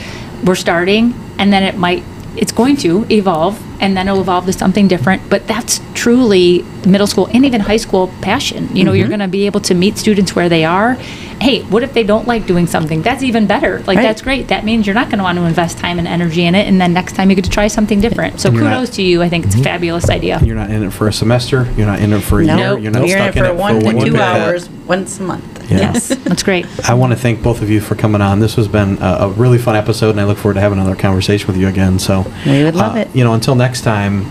we're 0.45 0.57
starting 0.57 1.15
and 1.39 1.53
then 1.53 1.63
it 1.63 1.77
might 1.77 2.03
it's 2.37 2.53
going 2.53 2.77
to 2.79 3.07
evolve 3.11 3.61
and 3.81 3.97
then 3.97 4.09
it'll 4.09 4.21
evolve 4.21 4.47
to 4.47 4.53
something 4.53 4.89
different. 4.89 5.29
But 5.29 5.47
that's 5.47 5.81
truly 5.95 6.63
middle 6.87 7.07
school 7.07 7.27
and 7.33 7.45
even 7.45 7.61
high 7.61 7.77
school 7.77 8.09
passion. 8.21 8.75
You 8.75 8.85
know 8.85 8.93
you're 8.93 9.05
mm-hmm. 9.05 9.11
going 9.11 9.21
to 9.21 9.29
be 9.29 9.47
able 9.47 9.61
to 9.61 9.75
meet 9.75 9.99
students 9.99 10.35
where 10.37 10.49
they 10.49 10.65
are. 10.65 10.95
Hey 11.41 11.63
what 11.63 11.83
if 11.83 11.93
they 11.93 12.05
don't 12.05 12.27
like 12.27 12.47
doing 12.47 12.67
something? 12.67 13.03
That's 13.03 13.23
even 13.23 13.47
better. 13.47 13.81
Like 13.81 13.97
Right. 13.97 14.03
that's 14.03 14.23
great. 14.23 14.49
That 14.49 14.65
means 14.65 14.87
you're 14.87 14.95
not 14.95 15.09
going 15.09 15.19
to 15.19 15.25
want 15.25 15.39
to 15.39 15.45
invest 15.45 15.79
time 15.79 15.99
and 15.99 16.09
energy 16.09 16.45
in 16.45 16.55
it 16.55 16.67
and 16.67 16.81
then 16.81 16.93
next 16.93 17.15
time 17.15 17.29
you 17.31 17.37
get 17.37 17.45
to 17.45 17.51
try 17.51 17.69
something 17.69 18.01
different. 18.01 18.41
So 18.41 18.49
And 18.49 18.57
you're 18.57 18.65
not- 18.69 18.81
kudos 18.81 18.97
to 18.97 19.03
you. 19.03 19.23
I 19.23 19.29
think 19.29 19.47
it's 19.47 19.55
a 19.55 19.59
mm-hmm. 19.59 19.65
fabulous 19.65 20.09
idea. 20.11 20.41
You're 20.43 20.57
not 20.57 20.71
in 20.71 20.83
it 20.83 20.93
for 20.93 21.09
a 21.09 21.13
semester. 21.13 21.67
You're 21.77 21.87
not 21.87 22.01
in 22.01 22.13
it 22.13 22.23
for 22.23 22.41
a 22.41 22.45
No, 22.45 22.57
year. 22.57 22.79
You're 22.79 22.93
not 22.93 23.09
you're 23.09 23.19
in 23.19 23.25
it 23.25 23.33
stuck 23.33 23.47
for 23.47 23.55
one 23.55 23.81
to 23.81 23.87
when 23.87 23.97
two 23.99 24.05
pick 24.05 24.13
that. 24.15 24.49
hours 24.49 24.69
once 24.87 25.19
a 25.19 25.23
month. 25.23 25.56
Yeah. 25.69 25.79
yes 25.79 26.09
that's 26.09 26.43
great 26.43 26.67
I 26.89 26.95
want 26.95 27.13
to 27.13 27.19
thank 27.19 27.43
both 27.43 27.63
of 27.63 27.71
you 27.71 27.81
for 27.81 27.95
coming 27.95 28.21
on. 28.21 28.41
This 28.41 28.55
has 28.55 28.69
been 28.69 28.99
a, 28.99 29.17
a 29.21 29.29
really 29.31 29.59
fun 29.59 29.75
episode, 29.75 30.11
and 30.11 30.21
I 30.21 30.25
look 30.25 30.39
forward 30.39 30.55
to 30.55 30.61
having 30.61 30.79
another 30.79 30.95
conversation 30.97 31.47
with 31.49 31.57
you 31.57 31.67
again. 31.67 31.99
So 31.99 32.25
We 32.47 32.63
would 32.63 32.77
love 32.77 32.95
uh, 32.95 33.01
it. 33.01 33.17
You 33.17 33.25
know, 33.25 33.35
until 33.35 33.55
next 33.55 33.83
time. 33.83 34.27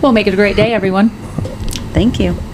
well 0.00 0.12
make 0.12 0.26
it 0.26 0.32
a 0.32 0.36
great 0.36 0.56
day 0.56 0.72
everyone 0.72 1.10
Thank 1.92 2.20
you. 2.20 2.49